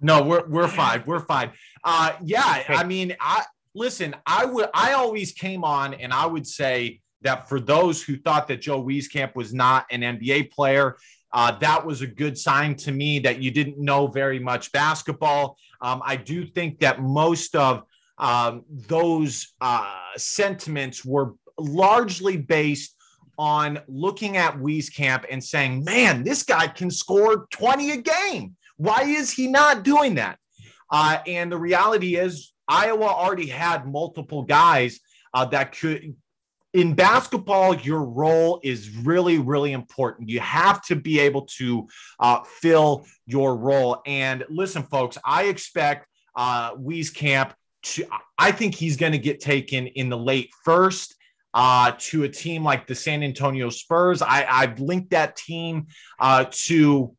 [0.01, 1.03] no, we're we're fine.
[1.05, 1.51] We're fine.
[1.83, 4.15] Uh, yeah, I mean, I listen.
[4.25, 4.69] I would.
[4.73, 8.83] I always came on, and I would say that for those who thought that Joe
[8.83, 10.97] Wieskamp was not an NBA player,
[11.33, 15.57] uh, that was a good sign to me that you didn't know very much basketball.
[15.81, 17.83] Um, I do think that most of
[18.17, 22.95] um, those uh, sentiments were largely based
[23.37, 28.55] on looking at Wieskamp and saying, man, this guy can score 20 a game.
[28.77, 30.39] Why is he not doing that?
[30.89, 34.99] Uh, and the reality is, Iowa already had multiple guys
[35.33, 36.15] uh, that could
[36.77, 40.29] in basketball, your role is really, really important.
[40.29, 41.87] You have to be able to
[42.19, 43.99] uh, fill your role.
[44.05, 48.05] And listen, folks, I expect uh, Wieskamp to,
[48.37, 51.15] I think he's going to get taken in the late first.
[51.53, 54.21] Uh, to a team like the San Antonio Spurs.
[54.21, 55.87] I, have linked that team
[56.19, 57.15] uh, to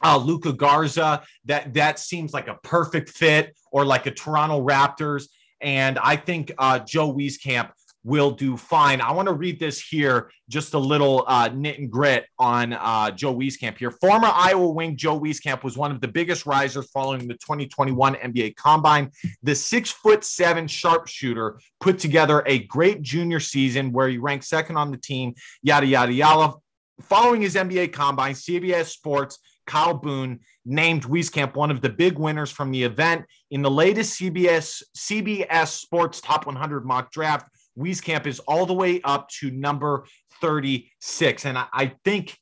[0.00, 1.24] uh, Luka Garza.
[1.46, 5.24] That that seems like a perfect fit, or like a Toronto Raptors.
[5.60, 7.70] And I think uh, Joe Wieskamp
[8.04, 9.00] will do fine.
[9.00, 13.10] I want to read this here, just a little uh, knit and grit on uh,
[13.10, 13.90] Joe Wieskamp here.
[13.90, 18.56] Former Iowa wing Joe Wieskamp was one of the biggest risers following the 2021 NBA
[18.56, 19.10] Combine.
[19.42, 24.76] The six foot seven sharpshooter put together a great junior season where he ranked second
[24.76, 26.54] on the team, yada, yada, yada.
[27.00, 32.50] Following his NBA Combine, CBS Sports Kyle Boone named Wieskamp one of the big winners
[32.50, 33.24] from the event.
[33.50, 39.00] In the latest CBS CBS Sports Top 100 mock draft, Wieskamp is all the way
[39.02, 40.06] up to number
[40.40, 41.44] 36.
[41.44, 42.36] And I, I think,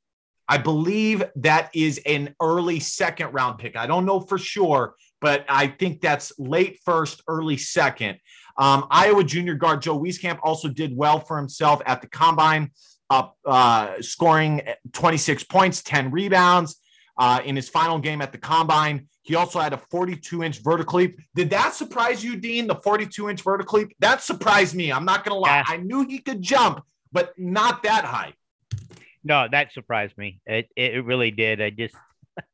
[0.49, 3.77] I believe that is an early second round pick.
[3.77, 8.19] I don't know for sure, but I think that's late first, early second.
[8.59, 12.71] Um, Iowa junior guard Joe Wieskamp also did well for himself at the combine,
[13.09, 16.77] up uh, scoring 26 points, 10 rebounds
[17.19, 19.09] uh, in his final game at the combine.
[19.23, 21.21] He also had a 42 inch vertical leap.
[21.35, 22.67] Did that surprise you, Dean?
[22.67, 23.97] The 42 inch vertical leap?
[24.01, 24.93] That surprised me.
[24.93, 25.59] I'm not going to lie.
[25.59, 25.65] Yeah.
[25.67, 28.35] I knew he could jump, but not that high.
[29.25, 30.41] No, that surprised me.
[30.45, 31.63] It, it really did.
[31.63, 31.95] I just,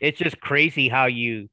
[0.00, 1.48] it's just crazy how you,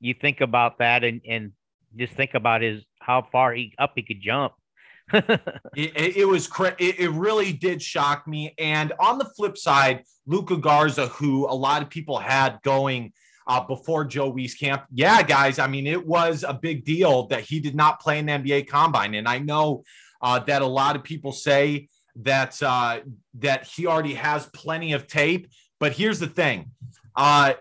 [0.00, 1.52] you think about that and, and
[1.96, 4.52] just think about his, how far he up he could jump.
[5.12, 8.52] it, it, was it, it really did shock me.
[8.58, 13.12] And on the flip side, Luka Garza, who a lot of people had going
[13.48, 14.84] uh, before Joe Wieskamp.
[14.92, 18.26] Yeah, guys, I mean, it was a big deal that he did not play in
[18.26, 19.82] the NBA Combine, and I know
[20.20, 23.00] uh, that a lot of people say that uh,
[23.38, 25.48] that he already has plenty of tape.
[25.80, 26.70] But here's the thing:
[27.16, 27.54] uh,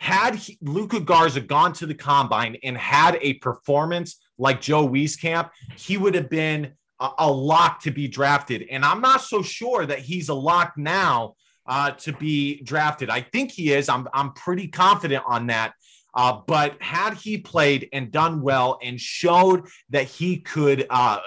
[0.00, 5.96] had Luka Garza gone to the Combine and had a performance like Joe Wieskamp, he
[5.96, 8.66] would have been a, a lock to be drafted.
[8.70, 11.34] And I'm not so sure that he's a lock now
[11.68, 13.10] uh, to be drafted.
[13.10, 13.88] I think he is.
[13.88, 15.74] I'm, I'm pretty confident on that.
[16.14, 21.20] Uh, but had he played and done well and showed that he could uh,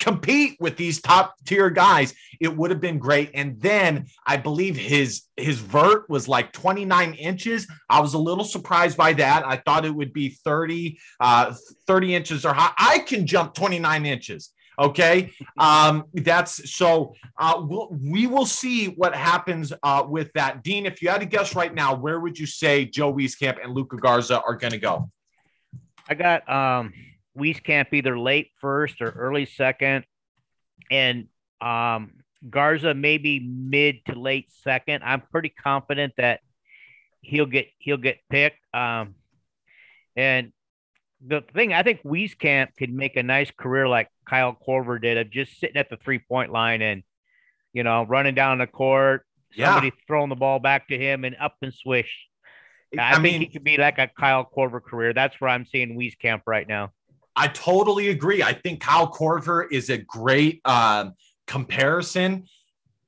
[0.00, 3.30] compete with these top tier guys, it would have been great.
[3.34, 7.66] And then I believe his his vert was like 29 inches.
[7.88, 9.46] I was a little surprised by that.
[9.46, 11.54] I thought it would be 30, uh,
[11.86, 12.72] 30 inches or high.
[12.78, 14.50] I can jump 29 inches.
[14.80, 15.30] Okay.
[15.58, 20.62] Um, that's so uh, we'll, we will see what happens uh, with that.
[20.62, 23.74] Dean, if you had to guess right now, where would you say Joe Wieskamp and
[23.74, 25.10] Luka Garza are going to go?
[26.08, 26.94] I got um,
[27.38, 30.06] Wieskamp either late first or early second,
[30.90, 31.28] and
[31.60, 32.12] um,
[32.48, 35.02] Garza maybe mid to late second.
[35.04, 36.40] I'm pretty confident that
[37.20, 38.64] he'll get he'll get picked.
[38.74, 39.14] Um,
[40.16, 40.52] and
[41.26, 45.30] the thing I think Wieskamp could make a nice career like Kyle Korver did of
[45.30, 47.02] just sitting at the three point line and
[47.72, 50.04] you know running down the court, somebody yeah.
[50.06, 52.26] throwing the ball back to him and up and swish.
[52.98, 55.12] I, I think mean, he could be like a Kyle Korver career.
[55.12, 56.92] That's where I'm seeing Wieskamp right now.
[57.36, 58.42] I totally agree.
[58.42, 61.14] I think Kyle Korver is a great um,
[61.46, 62.46] comparison,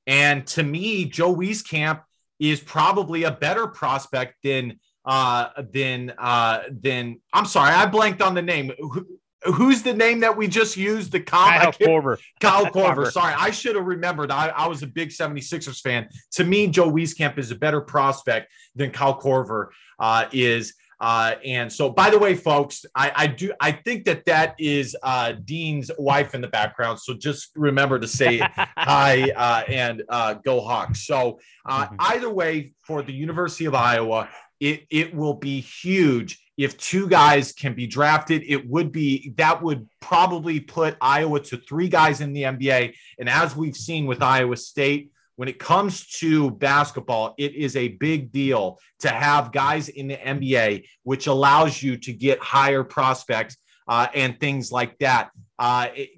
[0.07, 2.03] and to me, Joe Wieskamp
[2.39, 8.35] is probably a better prospect than uh, than uh, than I'm sorry, I blanked on
[8.35, 8.73] the name.
[8.79, 9.07] Who,
[9.45, 11.13] who's the name that we just used?
[11.13, 12.19] The com- Kyle Korver.
[12.41, 13.11] Kyle Korver.
[13.11, 14.31] Sorry, I should have remembered.
[14.31, 16.09] I, I was a big 76ers fan.
[16.33, 20.75] To me, Joe Wieskamp is a better prospect than Kyle Korver uh, is.
[21.01, 24.97] Uh, and so, by the way, folks, I, I do I think that that is
[25.03, 27.01] uh, Dean's wife in the background.
[27.01, 31.05] So just remember to say hi uh, and uh, go Hawks.
[31.05, 31.97] So uh, mm-hmm.
[31.99, 34.29] either way, for the University of Iowa,
[34.63, 38.45] it, it will be huge if two guys can be drafted.
[38.47, 42.95] It would be that would probably put Iowa to three guys in the NBA.
[43.19, 47.89] And as we've seen with Iowa State, when it comes to basketball, it is a
[47.89, 53.57] big deal to have guys in the NBA, which allows you to get higher prospects
[53.89, 55.31] uh, and things like that.
[55.59, 56.11] Uh, it,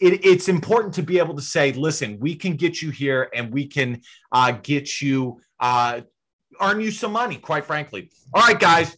[0.00, 3.52] it, it's important to be able to say, listen, we can get you here and
[3.52, 4.00] we can
[4.32, 6.00] uh, get you uh,
[6.60, 8.10] earn you some money, quite frankly.
[8.32, 8.96] All right, guys.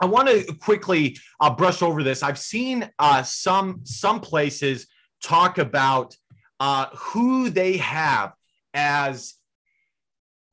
[0.00, 2.22] I want to quickly uh, brush over this.
[2.22, 4.86] I've seen uh, some some places
[5.22, 6.16] talk about
[6.60, 8.32] uh, who they have
[8.74, 9.34] as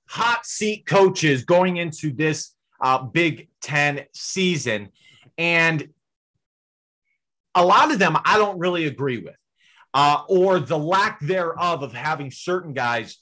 [0.07, 4.89] hot seat coaches going into this uh, Big Ten season,
[5.37, 5.89] and
[7.53, 9.35] a lot of them I don't really agree with,
[9.93, 13.17] uh, or the lack thereof of having certain guys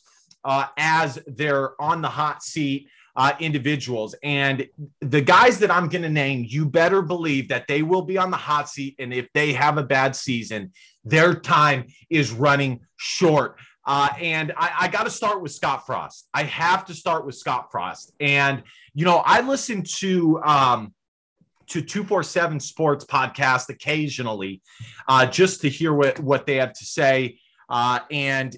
[0.45, 4.15] uh, as they're on the hot seat uh, individuals.
[4.23, 4.67] And
[5.01, 8.31] the guys that I'm going to name, you better believe that they will be on
[8.31, 8.95] the hot seat.
[8.99, 10.71] And if they have a bad season,
[11.03, 13.57] their time is running short.
[13.85, 16.27] Uh, and I, I got to start with Scott Frost.
[16.33, 18.13] I have to start with Scott Frost.
[18.19, 20.93] And, you know, I listen to, um,
[21.67, 24.61] to 247 Sports podcast occasionally
[25.07, 27.39] uh, just to hear what, what they have to say.
[27.69, 28.55] Uh, and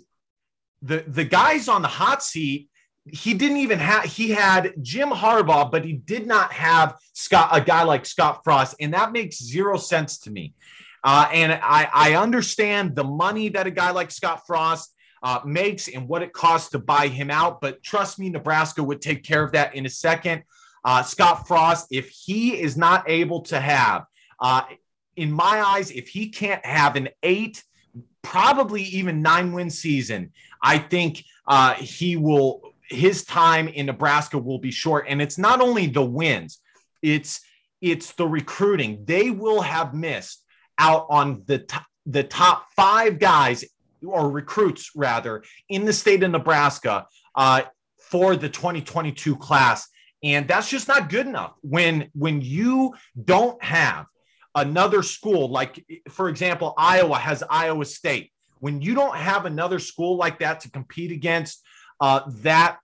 [0.82, 2.70] the, the guys on the hot seat,
[3.12, 7.62] he didn't even have, he had Jim Harbaugh, but he did not have Scott, a
[7.62, 8.76] guy like Scott Frost.
[8.80, 10.54] And that makes zero sense to me.
[11.04, 15.88] Uh, and I, I understand the money that a guy like Scott Frost uh, makes
[15.88, 17.62] and what it costs to buy him out.
[17.62, 20.44] But trust me, Nebraska would take care of that in a second.
[20.84, 24.06] Uh, Scott Frost, if he is not able to have,
[24.40, 24.64] uh,
[25.16, 27.64] in my eyes, if he can't have an eight,
[28.22, 30.32] probably even nine win season,
[30.62, 32.74] I think uh, he will.
[32.90, 36.60] His time in Nebraska will be short, and it's not only the wins;
[37.02, 37.42] it's
[37.82, 39.04] it's the recruiting.
[39.06, 40.44] They will have missed
[40.78, 43.66] out on the t- the top five guys
[44.06, 47.64] or recruits rather in the state of Nebraska uh,
[47.98, 49.88] for the 2022 class.
[50.24, 51.54] And that's just not good enough.
[51.62, 54.08] When when you don't have
[54.56, 58.32] another school, like for example, Iowa has Iowa State.
[58.60, 61.62] When you don't have another school like that to compete against,
[62.00, 62.78] uh, that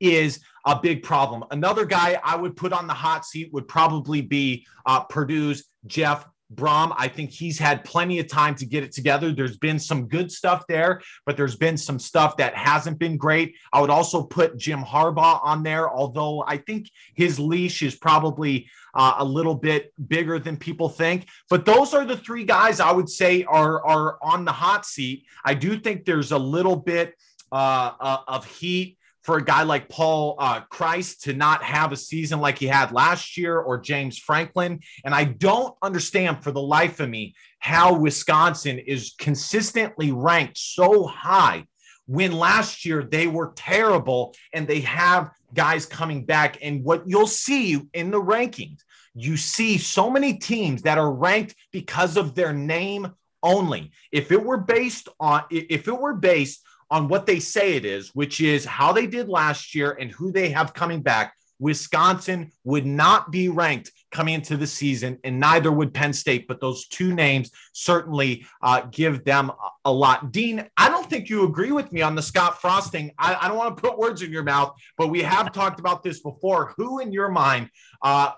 [0.00, 1.44] is a big problem.
[1.50, 6.26] Another guy I would put on the hot seat would probably be uh, Purdue's Jeff
[6.54, 6.94] Brohm.
[6.96, 9.32] I think he's had plenty of time to get it together.
[9.32, 13.54] There's been some good stuff there, but there's been some stuff that hasn't been great.
[13.72, 18.68] I would also put Jim Harbaugh on there, although I think his leash is probably
[18.94, 21.26] uh, a little bit bigger than people think.
[21.50, 25.24] But those are the three guys I would say are, are on the hot seat.
[25.44, 27.14] I do think there's a little bit
[27.54, 31.96] uh, uh, of heat for a guy like Paul uh, Chryst to not have a
[31.96, 34.80] season like he had last year or James Franklin.
[35.04, 41.06] And I don't understand for the life of me how Wisconsin is consistently ranked so
[41.06, 41.66] high
[42.06, 46.58] when last year they were terrible and they have guys coming back.
[46.60, 48.80] And what you'll see in the rankings,
[49.14, 53.12] you see so many teams that are ranked because of their name
[53.44, 53.92] only.
[54.10, 58.10] If it were based on, if it were based on what they say it is,
[58.14, 62.84] which is how they did last year and who they have coming back, Wisconsin would
[62.84, 66.46] not be ranked coming into the season, and neither would Penn State.
[66.46, 69.50] But those two names certainly uh, give them
[69.84, 70.32] a lot.
[70.32, 73.12] Dean, I don't think you agree with me on the Scott Frosting.
[73.18, 76.02] I, I don't want to put words in your mouth, but we have talked about
[76.02, 76.74] this before.
[76.76, 77.70] Who, in your mind,
[78.02, 78.32] uh,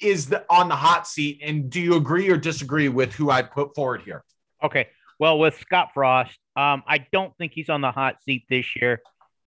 [0.00, 3.42] is the, on the hot seat, and do you agree or disagree with who I
[3.42, 4.24] put forward here?
[4.62, 4.88] Okay.
[5.18, 9.00] Well, with Scott Frost, um, I don't think he's on the hot seat this year.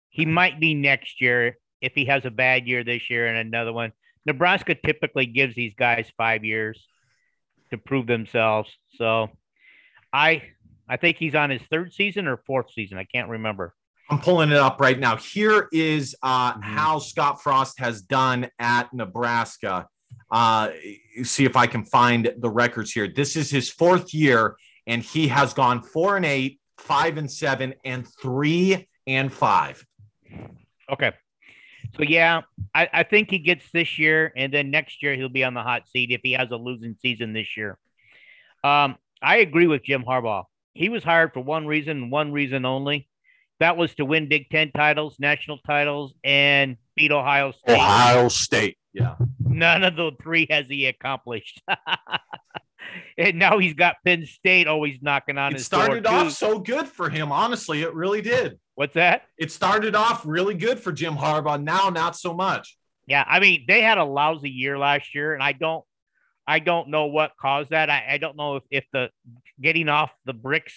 [0.10, 3.74] He might be next year if he has a bad year this year and another
[3.74, 3.92] one.
[4.26, 6.86] Nebraska typically gives these guys five years
[7.72, 8.70] to prove themselves.
[8.98, 9.30] So
[10.14, 10.44] I
[10.88, 12.98] I think he's on his third season or fourth season.
[12.98, 13.74] I can't remember.
[14.10, 15.16] I'm pulling it up right now.
[15.16, 16.62] Here is uh, mm-hmm.
[16.62, 19.88] how Scott Frost has done at Nebraska.
[20.30, 20.72] Uh,
[21.24, 23.08] see if I can find the records here.
[23.08, 27.74] This is his fourth year and he has gone four and eight, five and seven,
[27.86, 29.86] and three and five.
[30.92, 31.12] Okay.
[31.98, 32.42] So yeah,
[32.74, 35.62] I, I think he gets this year, and then next year he'll be on the
[35.62, 37.78] hot seat if he has a losing season this year.
[38.64, 40.46] Um, I agree with Jim Harbaugh.
[40.74, 43.10] He was hired for one reason, one reason only.
[43.60, 47.74] That was to win Big Ten titles, national titles, and beat Ohio State.
[47.74, 48.78] Ohio State.
[48.94, 49.16] Yeah.
[49.40, 51.62] None of the three has he accomplished.
[53.18, 56.88] and now he's got Penn State always knocking on it his started off so good
[56.88, 57.32] for him.
[57.32, 58.60] Honestly, it really did.
[58.76, 59.24] What's that?
[59.38, 61.62] It started off really good for Jim Harbaugh.
[61.62, 62.78] Now, not so much.
[63.08, 65.84] Yeah, I mean, they had a lousy year last year, and I don't,
[66.48, 67.90] I don't know what caused that.
[67.90, 69.10] I, I don't know if, if the
[69.62, 70.74] getting off the bricks,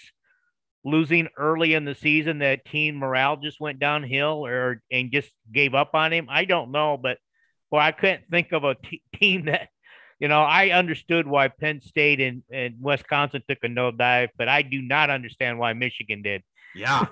[0.85, 5.75] losing early in the season, that team morale just went downhill, or and just gave
[5.75, 6.27] up on him.
[6.29, 7.19] I don't know, but
[7.71, 9.69] well, I couldn't think of a t- team that
[10.25, 14.49] you know, I understood why Penn State and, and Wisconsin took a no dive, but
[14.49, 16.43] I do not understand why Michigan did.
[16.75, 17.05] Yeah.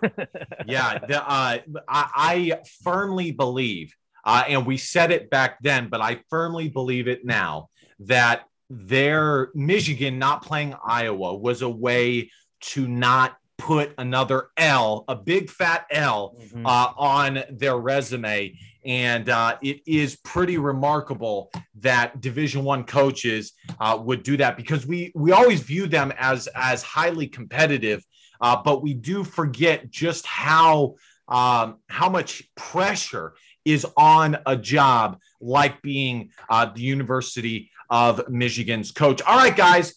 [0.64, 0.98] yeah.
[1.08, 3.94] The, uh, I, I, firmly believe,
[4.24, 9.50] uh, and we said it back then, but I firmly believe it now that their
[9.54, 12.30] Michigan not playing Iowa was a way
[12.72, 16.64] to not put another L, a big fat L, mm-hmm.
[16.64, 23.98] uh, on their resume, and uh, it is pretty remarkable that Division One coaches uh,
[24.02, 28.04] would do that because we we always view them as as highly competitive,
[28.40, 30.96] uh, but we do forget just how
[31.28, 38.90] um, how much pressure is on a job like being uh, the University of Michigan's
[38.90, 39.22] coach.
[39.22, 39.94] All right, guys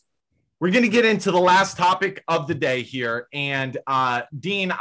[0.60, 3.28] we're going to get into the last topic of the day here.
[3.34, 4.78] And uh, Dean, I,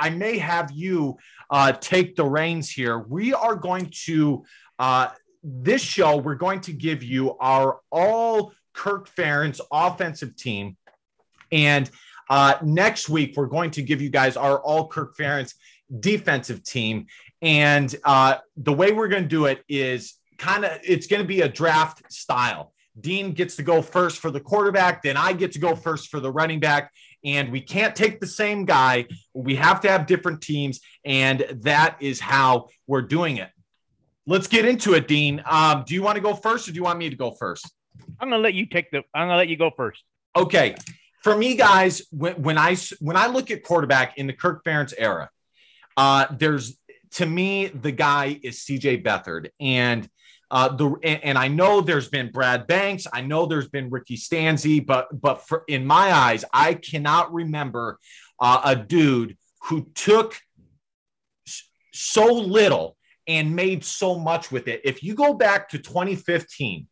[0.00, 1.18] I, I, may have you
[1.50, 2.98] uh, take the reins here.
[2.98, 4.44] We are going to
[4.78, 5.08] uh,
[5.42, 10.76] this show, we're going to give you our all Kirk Ferentz offensive team.
[11.50, 11.90] And
[12.28, 15.54] uh, next week, we're going to give you guys our all Kirk Ferentz
[15.98, 17.06] defensive team.
[17.42, 21.28] And uh, the way we're going to do it is kind of it's going to
[21.28, 22.72] be a draft style.
[22.98, 26.20] Dean gets to go first for the quarterback, then I get to go first for
[26.20, 26.92] the running back.
[27.24, 29.06] And we can't take the same guy.
[29.34, 30.80] We have to have different teams.
[31.04, 33.50] And that is how we're doing it.
[34.26, 35.42] Let's get into it, Dean.
[35.44, 37.70] Um, do you want to go first or do you want me to go first?
[38.20, 38.98] I'm gonna let you take the.
[39.14, 40.02] I'm gonna let you go first.
[40.36, 40.76] Okay,
[41.22, 44.94] for me, guys, when, when I when I look at quarterback in the Kirk Ferentz
[44.96, 45.30] era,
[45.96, 46.78] uh, there's
[47.12, 49.02] to me the guy is C.J.
[49.02, 50.08] Beathard, and
[50.50, 54.16] uh, the and, and, I know there's been Brad Banks, I know there's been Ricky
[54.16, 57.98] Stanzi, but but for in my eyes, I cannot remember
[58.40, 60.36] uh, a dude who took
[61.92, 62.96] so little
[63.28, 64.80] and made so much with it.
[64.84, 66.88] If you go back to 2015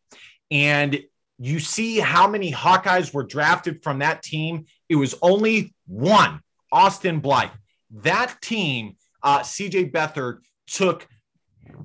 [0.51, 1.03] and
[1.37, 6.41] you see how many Hawkeyes were drafted from that team, it was only one,
[6.71, 7.49] Austin Blythe.
[7.91, 11.07] That team, uh, CJ Beathard took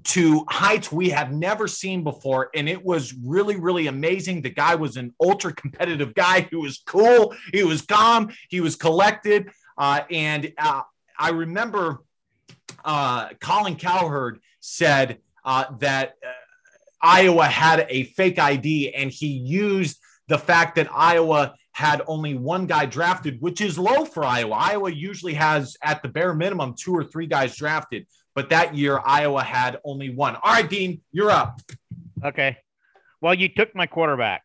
[0.05, 2.51] to heights we have never seen before.
[2.55, 4.43] And it was really, really amazing.
[4.43, 8.77] The guy was an ultra competitive guy who was cool, he was calm, he was
[8.77, 9.51] collected.
[9.79, 10.83] Uh, and uh,
[11.19, 12.03] I remember
[12.85, 16.31] uh, Colin Cowherd said uh, that uh,
[17.03, 19.99] Iowa had a fake ID and he used
[20.29, 24.55] the fact that Iowa had only one guy drafted, which is low for Iowa.
[24.55, 28.07] Iowa usually has, at the bare minimum, two or three guys drafted.
[28.35, 30.37] But that year, Iowa had only one.
[30.37, 31.61] All right, Dean, you're up.
[32.25, 32.59] Okay.
[33.21, 34.43] Well, you took my quarterback,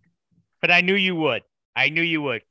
[0.61, 1.41] but I knew you would.
[1.75, 2.43] I knew you would.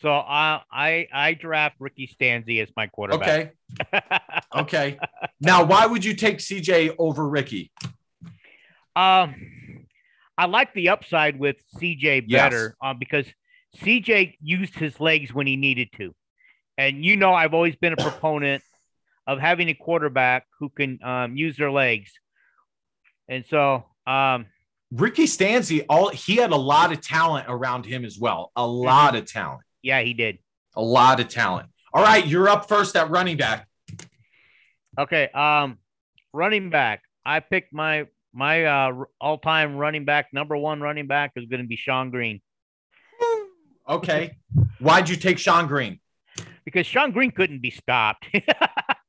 [0.00, 3.54] So uh, I I draft Ricky Stanzi as my quarterback.
[3.80, 4.18] Okay.
[4.56, 4.98] okay.
[5.40, 7.72] Now, why would you take CJ over Ricky?
[8.96, 9.34] Um,
[10.36, 12.72] I like the upside with CJ better yes.
[12.82, 13.26] uh, because
[13.78, 16.14] CJ used his legs when he needed to,
[16.76, 18.62] and you know I've always been a proponent
[19.26, 22.12] of having a quarterback who can um, use their legs,
[23.28, 24.46] and so um,
[24.92, 28.86] Ricky Stanzi, all he had a lot of talent around him as well, a mm-hmm.
[28.86, 29.62] lot of talent.
[29.82, 30.38] Yeah, he did.
[30.76, 31.68] A lot of talent.
[31.92, 33.66] All right, you're up first at running back.
[34.98, 35.78] Okay, um,
[36.32, 37.02] running back.
[37.24, 41.68] I picked my my uh, all-time running back, number one running back, is going to
[41.68, 42.40] be Shonn Greene.
[43.88, 44.36] Okay,
[44.78, 46.00] why'd you take Shonn Greene?
[46.64, 48.26] Because Shonn Greene couldn't be stopped.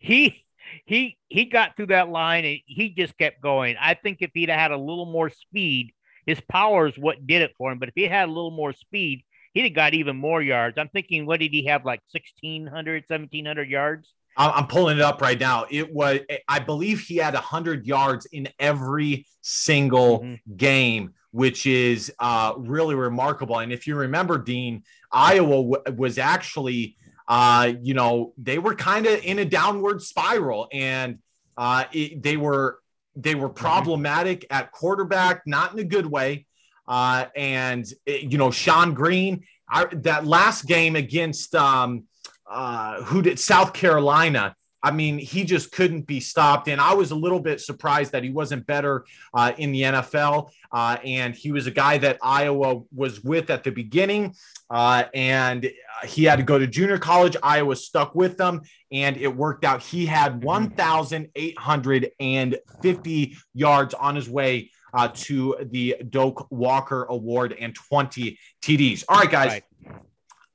[0.00, 0.42] he
[0.84, 3.76] he he got through that line and he just kept going.
[3.80, 5.92] I think if he'd had a little more speed,
[6.26, 7.78] his power is what did it for him.
[7.78, 9.24] But if he had a little more speed,
[9.54, 10.78] he'd have got even more yards.
[10.78, 14.12] I'm thinking, what did he have, like 1,600, 1,700 yards?
[14.36, 15.66] I'm pulling it up right now.
[15.68, 20.54] It was, I believe he had 100 yards in every single mm-hmm.
[20.56, 23.58] game, which is uh, really remarkable.
[23.58, 26.96] And if you remember, Dean, Iowa w- was actually,
[27.28, 31.18] uh, you know, they were kind of in a downward spiral, and
[31.56, 32.78] uh, it, they were
[33.14, 33.64] they were mm-hmm.
[33.64, 36.46] problematic at quarterback, not in a good way.
[36.86, 42.04] Uh, and you know, Shonn Greene, I, that last game against um,
[42.50, 44.56] uh, who did South Carolina.
[44.82, 46.68] I mean, he just couldn't be stopped.
[46.68, 49.04] And I was a little bit surprised that he wasn't better
[49.34, 50.50] uh, in the NFL.
[50.70, 54.34] Uh, and he was a guy that Iowa was with at the beginning.
[54.70, 55.68] Uh, and
[56.04, 57.34] he had to go to junior college.
[57.42, 58.60] Iowa stuck with them,
[58.92, 59.82] and it worked out.
[59.82, 60.74] He had mm-hmm.
[60.76, 69.04] 1,850 yards on his way uh, to the Doak Walker Award and 20 TDs.
[69.08, 69.50] All right, guys.
[69.50, 69.64] Right.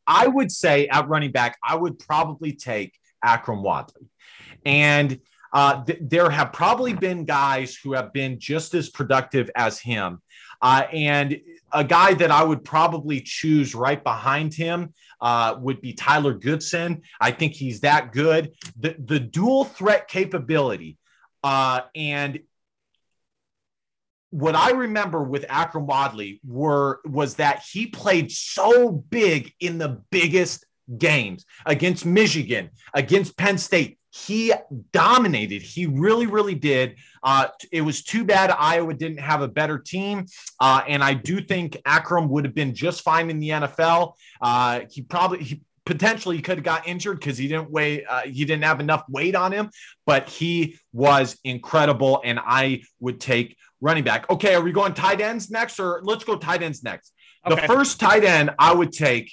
[0.05, 2.93] I would say at running back, I would probably take
[3.23, 4.07] Akrum Wadley.
[4.65, 5.19] And
[5.51, 10.21] uh, th- there have probably been guys who have been just as productive as him.
[10.61, 11.41] Uh, and
[11.71, 17.01] a guy that I would probably choose right behind him uh, would be Tyler Goodson.
[17.19, 18.53] I think he's that good.
[18.79, 20.97] The, the dual threat capability
[21.43, 22.39] uh, and
[24.29, 30.01] what I remember with Akrum Wadley were was that he played so big in the
[30.09, 30.65] biggest
[30.97, 33.99] games against Michigan, against Penn State.
[34.15, 34.53] He
[34.91, 35.61] dominated.
[35.61, 36.97] He really, really did.
[37.23, 40.27] Uh, it was too bad Iowa didn't have a better team.
[40.59, 44.13] Uh, and I do think Akrum would have been just fine in the NFL.
[44.41, 48.45] Uh, he probably, he, potentially could have got injured because he didn't weigh uh, he
[48.45, 49.69] didn't have enough weight on him
[50.05, 54.27] but he was incredible and i would take running back.
[54.29, 57.13] Okay, are we going tight ends next, or let's go tight ends next?
[57.45, 57.61] Okay.
[57.61, 59.31] The first tight end I would take,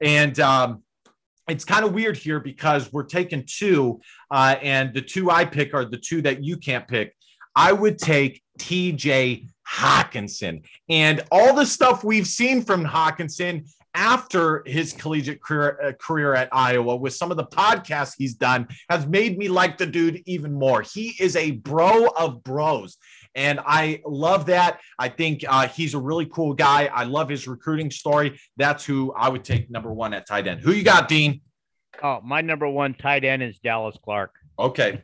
[0.00, 0.82] and um,
[1.48, 5.74] it's kind of weird here because we're taking two, uh, and the two I pick
[5.74, 7.14] are the two that you can't pick.
[7.54, 14.92] I would take TJ Hockenson And all the stuff we've seen from Hockenson after his
[14.92, 19.38] collegiate career, uh, career at Iowa with some of the podcasts he's done has made
[19.38, 20.82] me like the dude even more.
[20.82, 22.98] He is a bro of bros.
[23.36, 24.80] And I love that.
[24.98, 26.86] I think uh, he's a really cool guy.
[26.86, 28.40] I love his recruiting story.
[28.56, 30.62] That's who I would take number one at tight end.
[30.62, 31.42] Who you got, Dean?
[32.02, 34.34] Oh, my number one tight end is Dallas Clark.
[34.58, 35.02] Okay.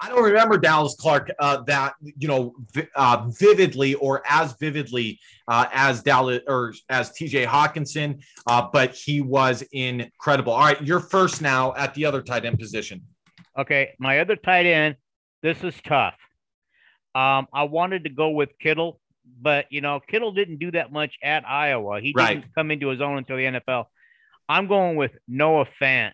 [0.00, 2.54] I don't remember Dallas Clark uh, that you know
[2.94, 7.46] uh, vividly or as vividly uh, as Dallas or as T.J.
[7.46, 10.52] Hockenson, uh, but he was incredible.
[10.52, 13.02] All right, you're first now at the other tight end position.
[13.58, 14.96] Okay, my other tight end.
[15.42, 16.14] This is tough.
[17.14, 19.00] Um, I wanted to go with Kittle,
[19.40, 22.00] but you know Kittle didn't do that much at Iowa.
[22.00, 23.86] He didn't come into his own until the NFL.
[24.48, 26.12] I'm going with Noah Fant.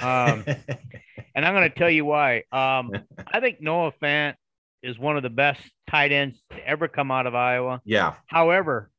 [0.00, 0.44] Um,
[1.34, 2.44] and I'm going to tell you why.
[2.52, 2.92] Um,
[3.26, 4.34] I think Noah Fant
[4.82, 7.80] is one of the best tight ends to ever come out of Iowa.
[7.84, 8.14] Yeah.
[8.26, 8.90] However,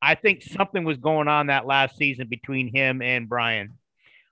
[0.00, 3.78] I think something was going on that last season between him and Brian.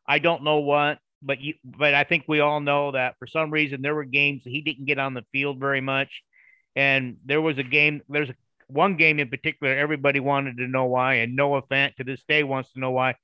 [0.07, 3.51] I don't know what, but you, but I think we all know that for some
[3.51, 6.23] reason there were games that he didn't get on the field very much,
[6.77, 8.03] and there was a game.
[8.09, 8.31] There's
[8.69, 12.43] one game in particular everybody wanted to know why, and Noah Fant to this day
[12.43, 13.17] wants to know why,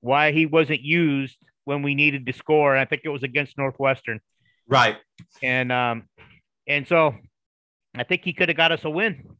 [0.00, 2.76] why he wasn't used when we needed to score.
[2.76, 4.20] I think it was against Northwestern.
[4.68, 4.96] Right.
[5.42, 6.04] And um
[6.66, 7.14] and so
[7.94, 9.36] I think he could have got us a win.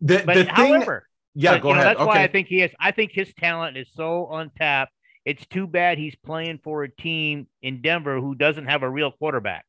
[0.00, 1.82] The, but the however, thing, yeah, but, go ahead.
[1.82, 2.06] Know, that's okay.
[2.06, 2.70] why I think he is.
[2.80, 4.92] I think his talent is so untapped.
[5.24, 9.10] It's too bad he's playing for a team in Denver who doesn't have a real
[9.10, 9.66] quarterback.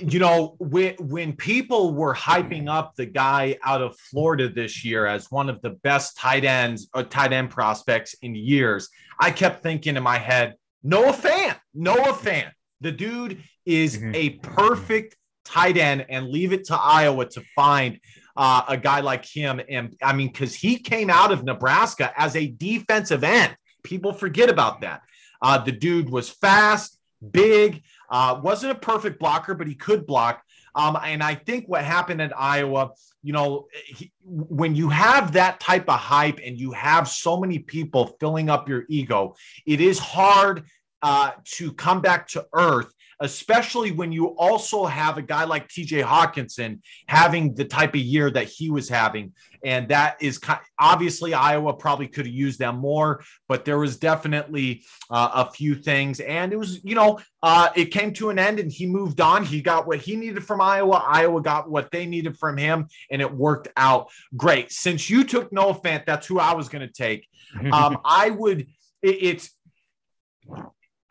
[0.00, 5.06] You know, when when people were hyping up the guy out of Florida this year
[5.06, 8.88] as one of the best tight ends or uh, tight end prospects in years,
[9.18, 12.50] I kept thinking in my head, Noah Fant, Noah Fant.
[12.80, 14.14] The dude is mm-hmm.
[14.14, 17.98] a perfect tight end, and leave it to Iowa to find
[18.36, 19.60] uh, a guy like him.
[19.68, 23.56] And I mean, because he came out of Nebraska as a defensive end.
[23.82, 25.02] People forget about that.
[25.40, 26.98] Uh, the dude was fast,
[27.30, 27.82] big.
[28.12, 30.44] Uh, wasn't a perfect blocker, but he could block.
[30.74, 32.90] Um, and I think what happened at Iowa,
[33.22, 37.58] you know, he, when you have that type of hype and you have so many
[37.58, 39.34] people filling up your ego,
[39.66, 40.64] it is hard
[41.02, 42.92] uh, to come back to earth
[43.22, 48.30] especially when you also have a guy like TJ Hockenson having the type of year
[48.30, 49.32] that he was having.
[49.64, 50.40] And that is
[50.78, 55.76] obviously Iowa probably could have used them more, but there was definitely uh, a few
[55.76, 56.18] things.
[56.18, 59.44] And it was, you know, uh, it came to an end and he moved on.
[59.44, 61.04] He got what he needed from Iowa.
[61.06, 64.72] Iowa got what they needed from him, and it worked out great.
[64.72, 67.28] Since you took Noah Fant, that's who I was going to take.
[67.70, 68.60] Um, I would,
[69.02, 69.50] it, it's,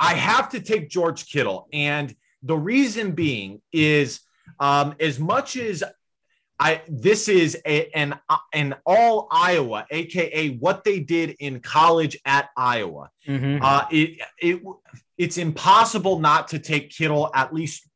[0.01, 1.67] I have to take George Kittle.
[1.71, 4.21] And the reason being is
[4.59, 5.83] um, as much as
[6.59, 8.19] I this is a, an
[8.53, 13.09] an all Iowa, aka what they did in college at Iowa.
[13.27, 13.63] Mm-hmm.
[13.63, 14.61] Uh, it it
[15.17, 17.87] it's impossible not to take Kittle at least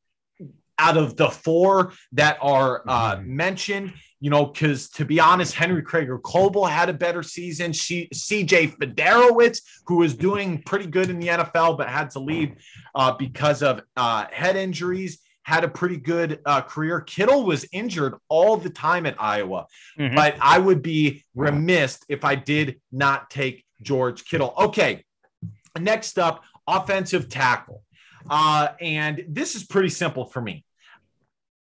[0.77, 3.35] out of the four that are uh, mm-hmm.
[3.35, 3.93] mentioned
[4.25, 7.71] you know, because to be honest, Henry Krieger-Coble had a better season.
[7.71, 12.55] She, CJ Fiedorowicz, who was doing pretty good in the NFL, but had to leave
[12.95, 17.01] uh, because of uh, head injuries, had a pretty good uh, career.
[17.01, 19.67] Kittle was injured all the time at Iowa,
[19.99, 20.15] mm-hmm.
[20.15, 24.55] but I would be remiss if I did not take George Kittle.
[24.57, 25.05] Okay,
[25.79, 27.83] next up, offensive tackle.
[28.27, 30.65] Uh, and this is pretty simple for me.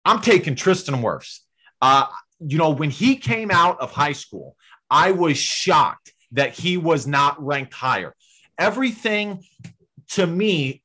[0.04, 1.40] I'm taking Tristan Wirfs.
[1.82, 2.08] Uh,
[2.46, 4.56] you know, when he came out of high school,
[4.90, 8.16] I was shocked that he was not ranked higher.
[8.58, 9.44] Everything
[10.10, 10.82] to me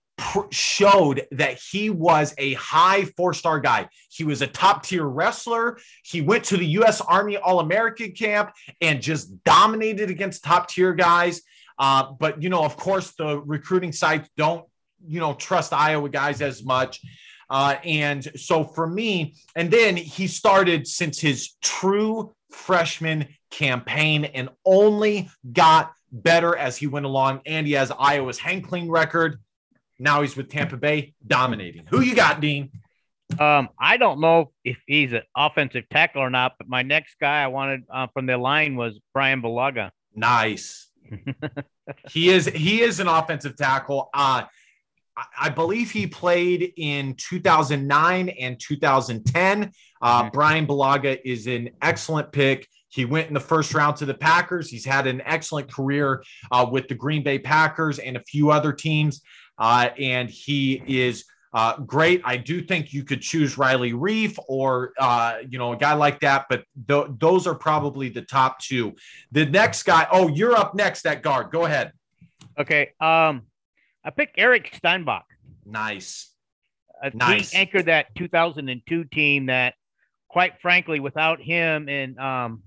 [0.50, 3.88] showed that he was a high four star guy.
[4.08, 5.78] He was a top tier wrestler.
[6.04, 7.00] He went to the U.S.
[7.00, 11.42] Army All American camp and just dominated against top tier guys.
[11.78, 14.64] Uh, but, you know, of course, the recruiting sites don't,
[15.06, 17.02] you know, trust Iowa guys as much.
[17.48, 24.48] Uh, and so for me, and then he started since his true freshman campaign and
[24.64, 27.40] only got better as he went along.
[27.46, 29.40] And he has Iowa's hang clean record.
[29.98, 31.86] Now he's with Tampa Bay, dominating.
[31.90, 32.70] Who you got, Dean?
[33.40, 37.42] Um, I don't know if he's an offensive tackle or not, but my next guy
[37.42, 39.90] I wanted uh, from the line was Bryan Bulaga.
[40.14, 40.88] Nice.
[42.10, 44.10] he is he is an offensive tackle.
[44.12, 44.44] Uh
[45.38, 49.72] I believe he played in 2009 and 2010.
[50.02, 50.28] Uh, mm-hmm.
[50.30, 52.68] Bryan Bulaga is an excellent pick.
[52.88, 54.68] He went in the first round to the Packers.
[54.68, 58.72] He's had an excellent career uh, with the Green Bay Packers and a few other
[58.72, 59.22] teams.
[59.58, 62.20] Uh, and he is uh, great.
[62.24, 66.20] I do think you could choose Riley Reiff or uh, you know a guy like
[66.20, 68.94] that, but th- those are probably the top two.
[69.32, 71.50] The next guy, oh, you're up next That guard.
[71.50, 71.92] Go ahead.
[72.58, 72.92] Okay.
[73.00, 73.42] Um,
[74.06, 75.24] I picked Eric Steinbach.
[75.66, 76.32] Nice.
[77.02, 77.50] Uh, Nice.
[77.50, 79.74] He anchored that 2002 team that,
[80.28, 82.62] quite frankly, without him and um,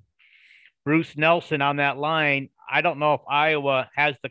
[0.84, 4.30] Bruce Nelson on that line, I don't know if Iowa has the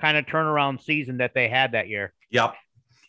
[0.00, 2.12] kind of turnaround season that they had that year.
[2.30, 2.54] Yep.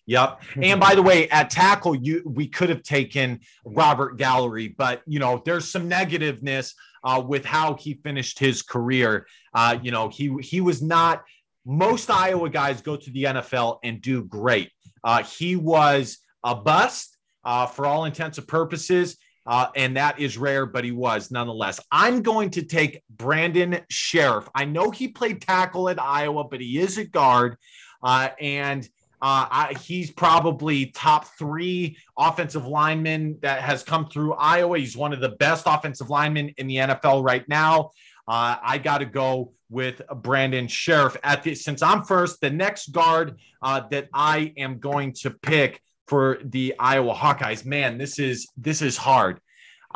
[0.07, 0.41] Yep.
[0.61, 5.19] And by the way, at tackle, you we could have taken Robert Gallery, but you
[5.19, 6.73] know, there's some negativeness
[7.03, 9.27] uh, with how he finished his career.
[9.53, 11.23] Uh, you know, he he was not
[11.65, 14.71] most Iowa guys go to the NFL and do great.
[15.03, 19.17] Uh, he was a bust uh, for all intents and purposes.
[19.45, 21.79] Uh, and that is rare, but he was nonetheless.
[21.91, 24.47] I'm going to take Brandon Scherff.
[24.53, 27.57] I know he played tackle at Iowa, but he is a guard.
[28.03, 28.87] Uh, and
[29.23, 34.79] uh, I, he's probably top three offensive lineman that has come through Iowa.
[34.79, 37.91] He's one of the best offensive linemen in the NFL right now.
[38.27, 42.41] Uh, I got to go with Brandon Scherff at the, since I'm first.
[42.41, 47.97] The next guard uh, that I am going to pick for the Iowa Hawkeyes, man,
[47.97, 49.39] this is this is hard.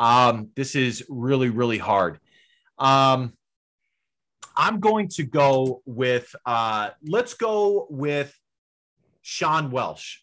[0.00, 2.18] Um, this is really really hard.
[2.78, 3.34] Um,
[4.56, 8.34] I'm going to go with uh, let's go with
[9.20, 10.18] Sean Welsh.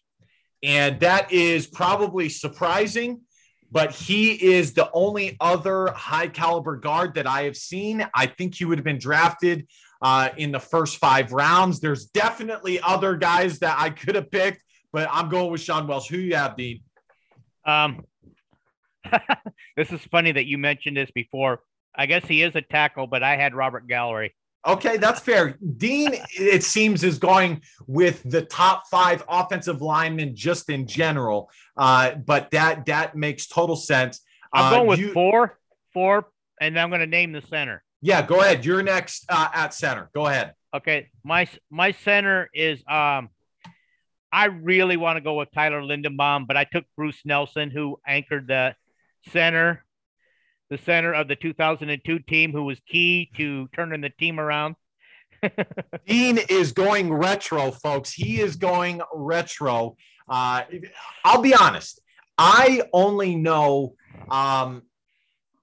[0.62, 3.20] And that is probably surprising,
[3.74, 8.06] but he is the only other high caliber guard that I have seen.
[8.14, 9.66] I think he would have been drafted
[10.00, 11.80] uh, in the first five rounds.
[11.80, 14.62] There's definitely other guys that I could have picked,
[14.92, 16.06] but I'm going with Sean Welsh.
[16.08, 16.82] Who you have, Dean?
[17.66, 18.04] Um,
[19.76, 21.60] this is funny that you mentioned this before.
[21.96, 24.36] I guess he is a tackle, but I had Robert Gallery.
[24.66, 25.58] Okay, that's fair.
[25.76, 31.50] Dean, it seems, is going with the top five offensive linemen just in general.
[31.76, 34.20] Uh, but that that makes total sense.
[34.52, 35.58] I'm Uh, going with you- four,
[35.92, 36.28] four,
[36.60, 37.82] and I'm going to name the center.
[38.00, 38.64] Yeah, go ahead.
[38.64, 40.10] You're next uh, at center.
[40.14, 40.54] Go ahead.
[40.74, 43.28] Okay, my my center is um,
[44.32, 48.48] I really want to go with Tyler Linderbaum, but I took Bruce Nelson, who anchored
[48.48, 48.74] the
[49.30, 49.83] center,
[50.70, 54.76] the center of the 2002 team, who was key to turning the team around.
[56.06, 58.12] Dean is going retro, folks.
[58.12, 59.96] He is going retro.
[60.28, 60.62] Uh,
[61.24, 62.00] I'll be honest.
[62.38, 63.94] I only know
[64.28, 64.82] um,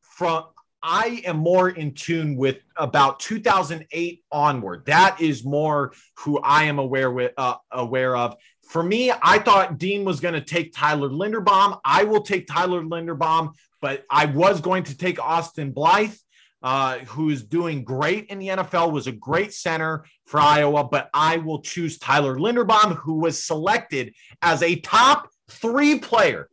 [0.01, 0.45] from.
[0.83, 4.87] I am more in tune with about 2008 onward.
[4.87, 8.35] That is more who I am aware with uh, aware of.
[8.71, 11.81] For me, I thought Dean was going to take Tyler Linderbaum.
[11.83, 16.15] I will take Tyler Linderbaum, but I was going to take Austin Blythe
[16.63, 21.35] uh, who's doing great in the NFL, was a great center for Iowa, but I
[21.37, 26.47] will choose Tyler Linderbaum, who was selected as a top three player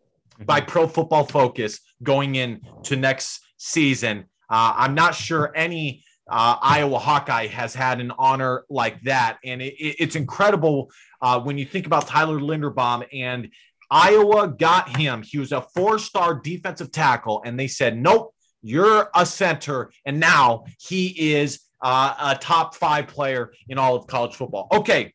[0.44, 4.24] by Pro Football Focus going into next season.
[4.50, 9.38] Uh, I'm not sure any uh, Iowa Hawkeye has had an honor like that.
[9.44, 10.90] And it, it- it's incredible
[11.22, 13.48] uh, when you think about Tyler Linderbaum and
[13.90, 15.22] Iowa got him.
[15.22, 19.90] He was a four star defensive tackle, and they said, nope, you're a center.
[20.04, 24.68] And now he is uh, a top five player in all of college football.
[24.72, 25.14] Okay.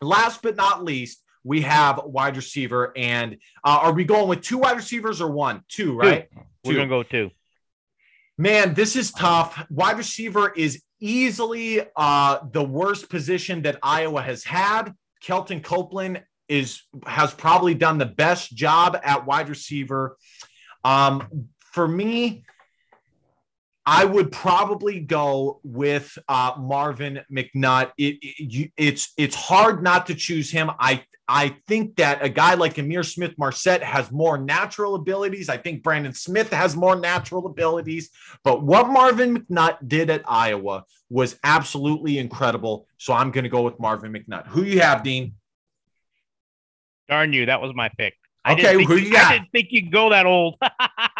[0.00, 2.92] Last but not least, we have wide receiver.
[2.96, 5.62] And uh, are we going with two wide receivers or one?
[5.68, 6.28] Two, right?
[6.64, 7.30] We're going to go two.
[8.40, 9.66] Man, this is tough.
[9.68, 14.92] Wide receiver is easily uh, the worst position that Iowa has had.
[15.20, 20.16] Kelton Copeland is has probably done the best job at wide receiver.
[20.84, 22.44] Um, for me,
[23.90, 27.92] I would probably go with uh, Marvin McNutt.
[27.96, 30.70] It, it- you- it's it's hard not to choose him.
[30.78, 35.48] I I think that a guy like Ihmir Smith-Marsette has more natural abilities.
[35.48, 38.10] I think Brandon Smith has more natural abilities.
[38.44, 42.86] But what Marvin McNutt did at Iowa was absolutely incredible.
[42.98, 44.46] So I'm going to go with Marvin McNutt.
[44.48, 45.34] Who you have, Dean?
[47.08, 48.14] Darn you, that was my pick.
[48.44, 49.32] I Okay, who you, you got?
[49.32, 50.56] I didn't think you'd go that old.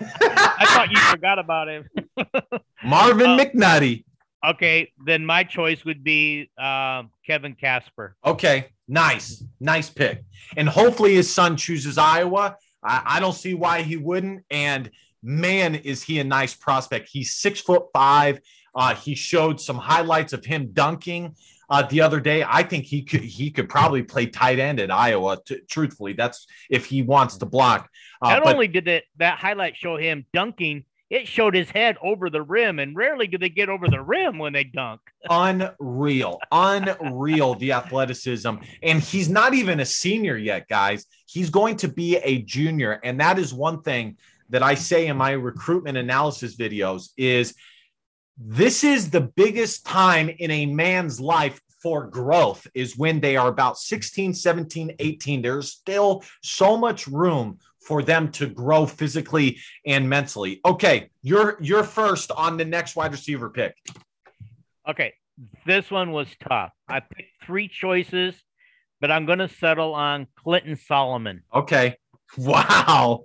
[0.00, 1.88] I thought you forgot about him.
[2.84, 4.04] Marvin Uh, McNutty.
[4.44, 8.16] Okay, then my choice would be um, Kevin Kasper.
[8.24, 10.24] Okay, nice, nice pick.
[10.56, 12.56] And hopefully his son chooses Iowa.
[12.84, 14.44] I, I don't see why he wouldn't.
[14.50, 14.90] And
[15.22, 17.08] man, is he a nice prospect.
[17.10, 18.40] He's six foot five.
[18.74, 21.34] Uh, he showed some highlights of him dunking
[21.68, 22.44] uh, the other day.
[22.46, 25.38] I think he could he could probably play tight end at Iowa.
[25.44, 27.88] t- truthfully, that's if he wants to block.
[28.22, 31.96] Uh, Not but only did that that highlight show him dunking, it showed his head
[32.02, 35.00] over the rim, and rarely do they get over the rim when they dunk.
[35.30, 38.54] Unreal, unreal the athleticism.
[38.82, 41.06] And he's not even a senior yet, guys.
[41.26, 43.00] He's going to be a junior.
[43.04, 44.16] And that is one thing
[44.50, 47.54] that I say in my recruitment analysis videos is
[48.38, 53.48] this is the biggest time in a man's life for growth is when they are
[53.48, 55.42] about 16, 17, 18.
[55.42, 60.60] There's still so much room for them to grow physically and mentally.
[60.64, 63.76] Okay, you're you're first on the next wide receiver pick.
[64.88, 65.14] Okay,
[65.64, 66.72] this one was tough.
[66.88, 68.34] I picked three choices,
[69.00, 71.42] but I'm going to settle on Clinton Solomon.
[71.54, 71.96] Okay.
[72.36, 73.22] Wow.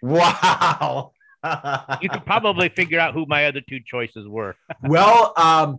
[0.00, 1.12] Wow.
[2.00, 4.56] You could probably figure out who my other two choices were.
[4.82, 5.78] well, um,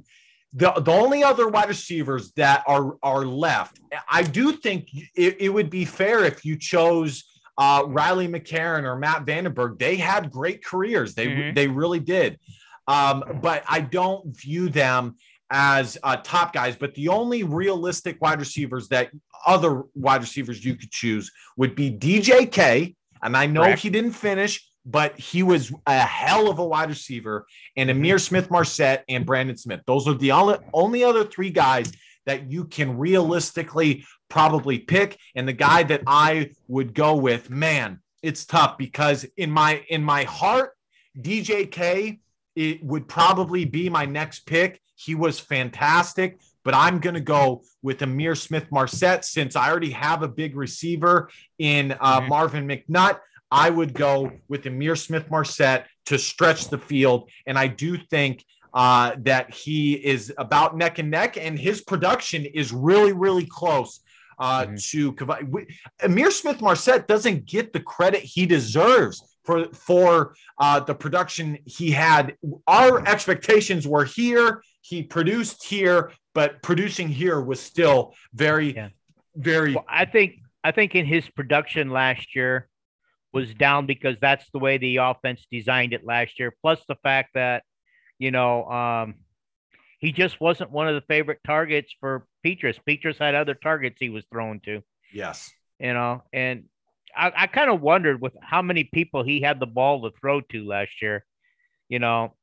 [0.54, 5.50] the, the only other wide receivers that are are left, I do think it, it
[5.50, 7.24] would be fair if you chose
[7.58, 11.14] uh, Riley McCarron or Matt VandeBerg, they had great careers.
[11.16, 11.54] They mm-hmm.
[11.54, 12.40] they really did.
[12.88, 15.16] Um, but I don't view them
[15.50, 16.76] as uh, top guys.
[16.76, 19.12] But the only realistic wide receivers that
[19.46, 22.96] other wide receivers you could choose would be DJK.
[23.24, 23.82] And I know Correct.
[23.82, 27.48] he didn't finish, but he was a hell of a wide receiver.
[27.76, 29.82] And Ihmir Smith-Marsette and Brandon Smith.
[29.88, 31.92] Those are the only, only other three guys
[32.26, 35.18] that you can realistically probably pick.
[35.36, 40.04] And the guy that I would go with, man, it's tough because in my in
[40.04, 40.72] my heart,
[41.20, 42.20] DJK
[42.56, 44.82] it would probably be my next pick.
[44.96, 50.24] He was fantastic, but I'm going to go with Ihmir Smith-Marsette since I already have
[50.24, 51.30] a big receiver
[51.60, 52.30] in uh, mm-hmm.
[52.30, 53.20] Marvin McNutt.
[53.56, 57.30] I would go with Ihmir Smith-Marsette to stretch the field.
[57.48, 58.44] And I do think
[58.74, 64.02] uh, that he is about neck and neck, and his production is really, really close
[64.40, 64.76] uh, mm-hmm.
[64.76, 65.14] to
[66.04, 72.36] Ihmir Smith-Marsette doesn't get the credit he deserves for for uh, the production he had.
[72.68, 74.62] Our expectations were here.
[74.82, 78.90] He produced here, but producing here was still very, yeah.
[79.38, 79.76] very.
[79.76, 82.68] Well, I think I think in his production last year
[83.36, 86.56] was down because that's the way the offense designed it last year.
[86.62, 87.64] Plus the fact that
[88.18, 89.16] you know, um,
[90.00, 92.80] he just wasn't one of the favorite targets for Petras.
[92.88, 94.82] Petras had other targets he was thrown to.
[95.14, 95.52] Yes.
[95.80, 96.66] You know, and
[97.16, 100.42] I, I kind of wondered with how many people he had the ball to throw
[100.42, 101.26] to last year,
[101.90, 102.36] you know.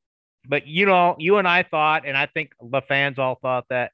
[0.46, 3.92] But you know, you and I thought, and I think the fans all thought that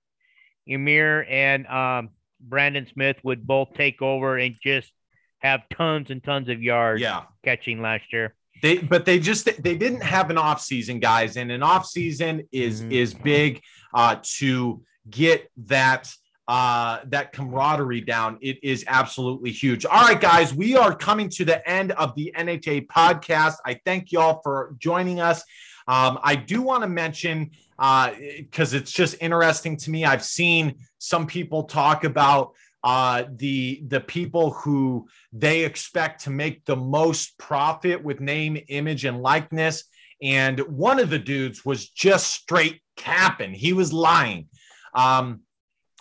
[0.69, 4.91] Ihmir and um, Brandon Smith would both take over and just
[5.39, 7.23] have tons and tons of yards yeah.
[7.45, 8.35] catching last year.
[8.63, 12.49] They but they just they didn't have an off season, guys, and an off season
[12.51, 12.93] is mm-hmm.
[12.93, 13.63] is big
[13.95, 16.13] uh, to get that
[16.49, 18.39] uh, that camaraderie down.
[18.41, 19.85] It is absolutely huge.
[19.85, 23.57] All right, guys, we are coming to the end of the NHA podcast.
[23.65, 25.45] I thank y'all for joining us.
[25.87, 30.05] Um, I do want to mention because uh, it's just interesting to me.
[30.05, 36.65] I've seen some people talk about uh, the the people who they expect to make
[36.65, 39.85] the most profit with name, image, and likeness.
[40.23, 43.53] And one of the dudes was just straight capping.
[43.53, 44.49] He was lying.
[44.95, 45.41] Um,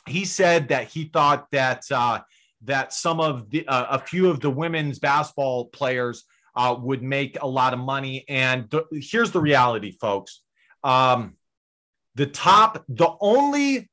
[0.07, 2.19] he said that he thought that uh,
[2.63, 6.25] that some of the uh, a few of the women's basketball players
[6.55, 8.25] uh, would make a lot of money.
[8.27, 10.41] And th- here's the reality, folks.
[10.83, 11.35] Um,
[12.15, 13.89] the top, the only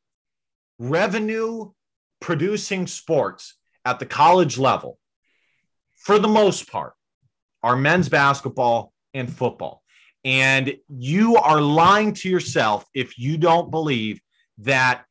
[0.79, 1.73] revenue
[2.25, 4.99] producing sports at the college level,
[5.95, 6.95] for the most part,
[7.63, 9.83] are men's basketball and football.
[10.25, 14.23] And you are lying to yourself if you don't believe
[14.57, 15.05] that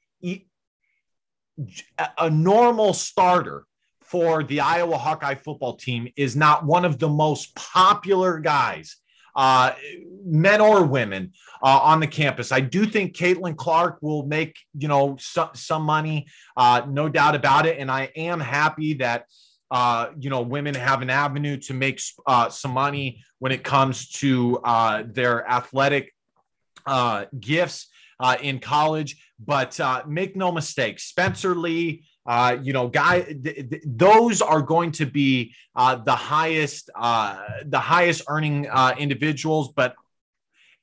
[2.18, 3.68] a normal starter
[4.02, 8.98] for the Iowa Hawkeye football team is not one of the most popular guys
[9.36, 9.74] uh,
[10.26, 12.52] men or women uh, on the campus.
[12.52, 16.28] I do think Caitlin Clark will make you know some, some money,
[16.58, 17.78] uh, no doubt about it.
[17.80, 19.26] And I am happy that
[19.72, 24.10] uh, you know women have an avenue to make uh, some money when it comes
[24.10, 26.14] to uh, their athletic
[26.86, 27.88] uh, gifts
[28.20, 29.18] uh, in college.
[29.40, 32.06] But uh, make no mistake, Spencer Lee.
[32.26, 37.38] Uh, you know, guy, th- th- those are going to be uh, the highest, uh,
[37.66, 39.74] the highest earning uh, individuals.
[39.76, 39.96] But,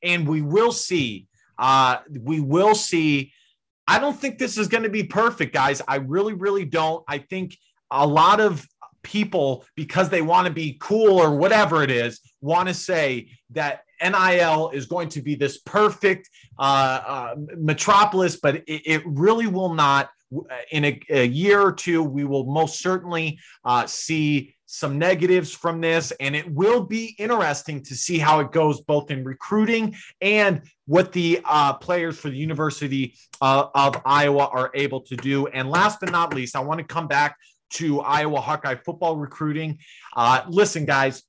[0.02, 1.26] and we will see,
[1.58, 3.32] uh, we will see.
[3.88, 5.82] I don't think this is going to be perfect, guys.
[5.88, 7.02] I really, really don't.
[7.08, 7.56] I think
[7.90, 8.66] a lot of
[9.02, 13.82] people, because they want to be cool or whatever it is, want to say that
[14.02, 16.28] NIL is going to be this perfect
[16.58, 20.10] uh, metropolis, but it, it, really will not.
[20.32, 25.52] Uh, in a, a, year or two, we will most certainly uh, see some negatives
[25.52, 29.96] from this, and it will be interesting to see how it goes both in recruiting
[30.20, 35.48] and what the uh, players for the University uh, of Iowa are able to do.
[35.48, 37.36] And last but not least, I want to come back
[37.70, 39.78] to Iowa Hawkeye football recruiting.
[40.14, 41.24] Uh, listen, guys,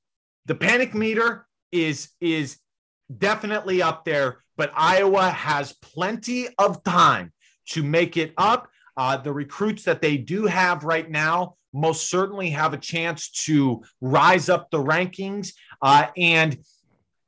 [0.46, 2.58] the panic meter is is
[3.18, 7.32] definitely up there, but Iowa has plenty of time
[7.70, 8.68] to make it up.
[8.96, 13.82] Uh, the recruits that they do have right now most certainly have a chance to
[14.00, 15.52] rise up the rankings.
[15.80, 16.58] Uh, and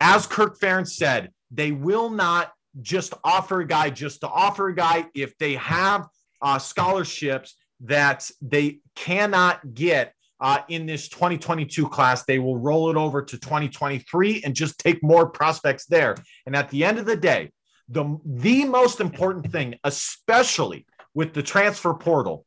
[0.00, 4.74] as Kirk Ferentz said, they will not just offer a guy just to offer a
[4.74, 6.06] guy if they have
[6.42, 12.24] uh, scholarships that they cannot get uh, in this 2022 class.
[12.24, 16.16] They will roll it over to 2023 and just take more prospects there.
[16.44, 17.50] And at the end of the day,
[17.88, 22.44] the, the most important thing, especially with the transfer portal,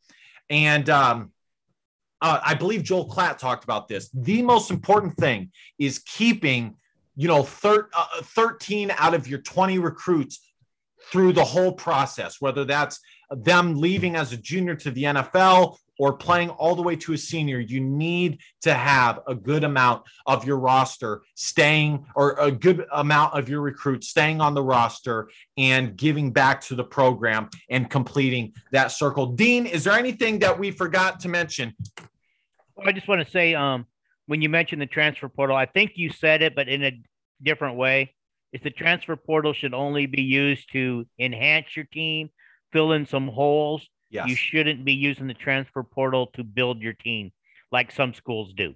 [0.50, 1.32] and um,
[2.22, 4.10] uh, I believe Joel Klatt talked about this.
[4.14, 6.76] The most important thing is keeping,
[7.16, 10.40] you know, thir- uh, 13 out of your 20 recruits
[11.12, 13.00] through the whole process, whether that's
[13.30, 17.18] them leaving as a junior to the NFL or playing all the way to a
[17.18, 22.86] senior, you need to have a good amount of your roster staying or a good
[22.92, 27.90] amount of your recruits staying on the roster and giving back to the program and
[27.90, 29.28] completing that circle.
[29.28, 31.74] Dean, is there anything that we forgot to mention?
[32.76, 33.86] Well, I just want to say, um,
[34.28, 36.92] when you mentioned the transfer portal, I think you said it, but in a
[37.42, 38.14] different way.
[38.54, 42.30] Is the transfer portal should only be used to enhance your team,
[42.72, 44.30] fill in some holes, Yes.
[44.30, 47.32] You shouldn't be using the transfer portal to build your team
[47.72, 48.74] like some schools do.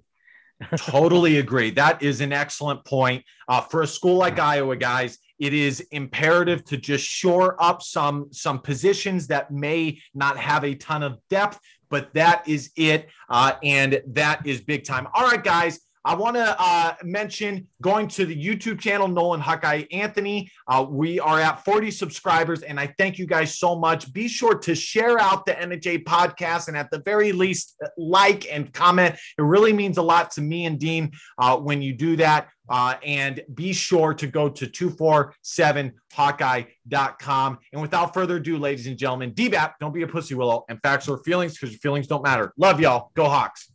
[0.76, 1.70] totally agree.
[1.70, 3.24] That is an excellent point.
[3.48, 8.28] Uh, for a school like Iowa, guys, it is imperative to just shore up some
[8.30, 11.58] some positions that may not have a ton of depth,
[11.88, 15.08] but that is it, uh, and that is big time.
[15.14, 15.80] All right, guys.
[16.04, 20.50] I want to uh, mention going to the YouTube channel, Nolan Hawkeye Anthony.
[20.66, 24.12] Uh, we are at 40 subscribers, and I thank you guys so much.
[24.12, 28.72] Be sure to share out the NHA podcast and at the very least, like and
[28.72, 29.14] comment.
[29.38, 32.48] It really means a lot to me and Dean uh, when you do that.
[32.68, 37.58] Uh, and be sure to go to 247hawkeye.com.
[37.72, 41.08] And without further ado, ladies and gentlemen, DBAP, don't be a pussy willow, and facts
[41.08, 42.52] or feelings because your feelings don't matter.
[42.56, 43.10] Love y'all.
[43.14, 43.71] Go Hawks.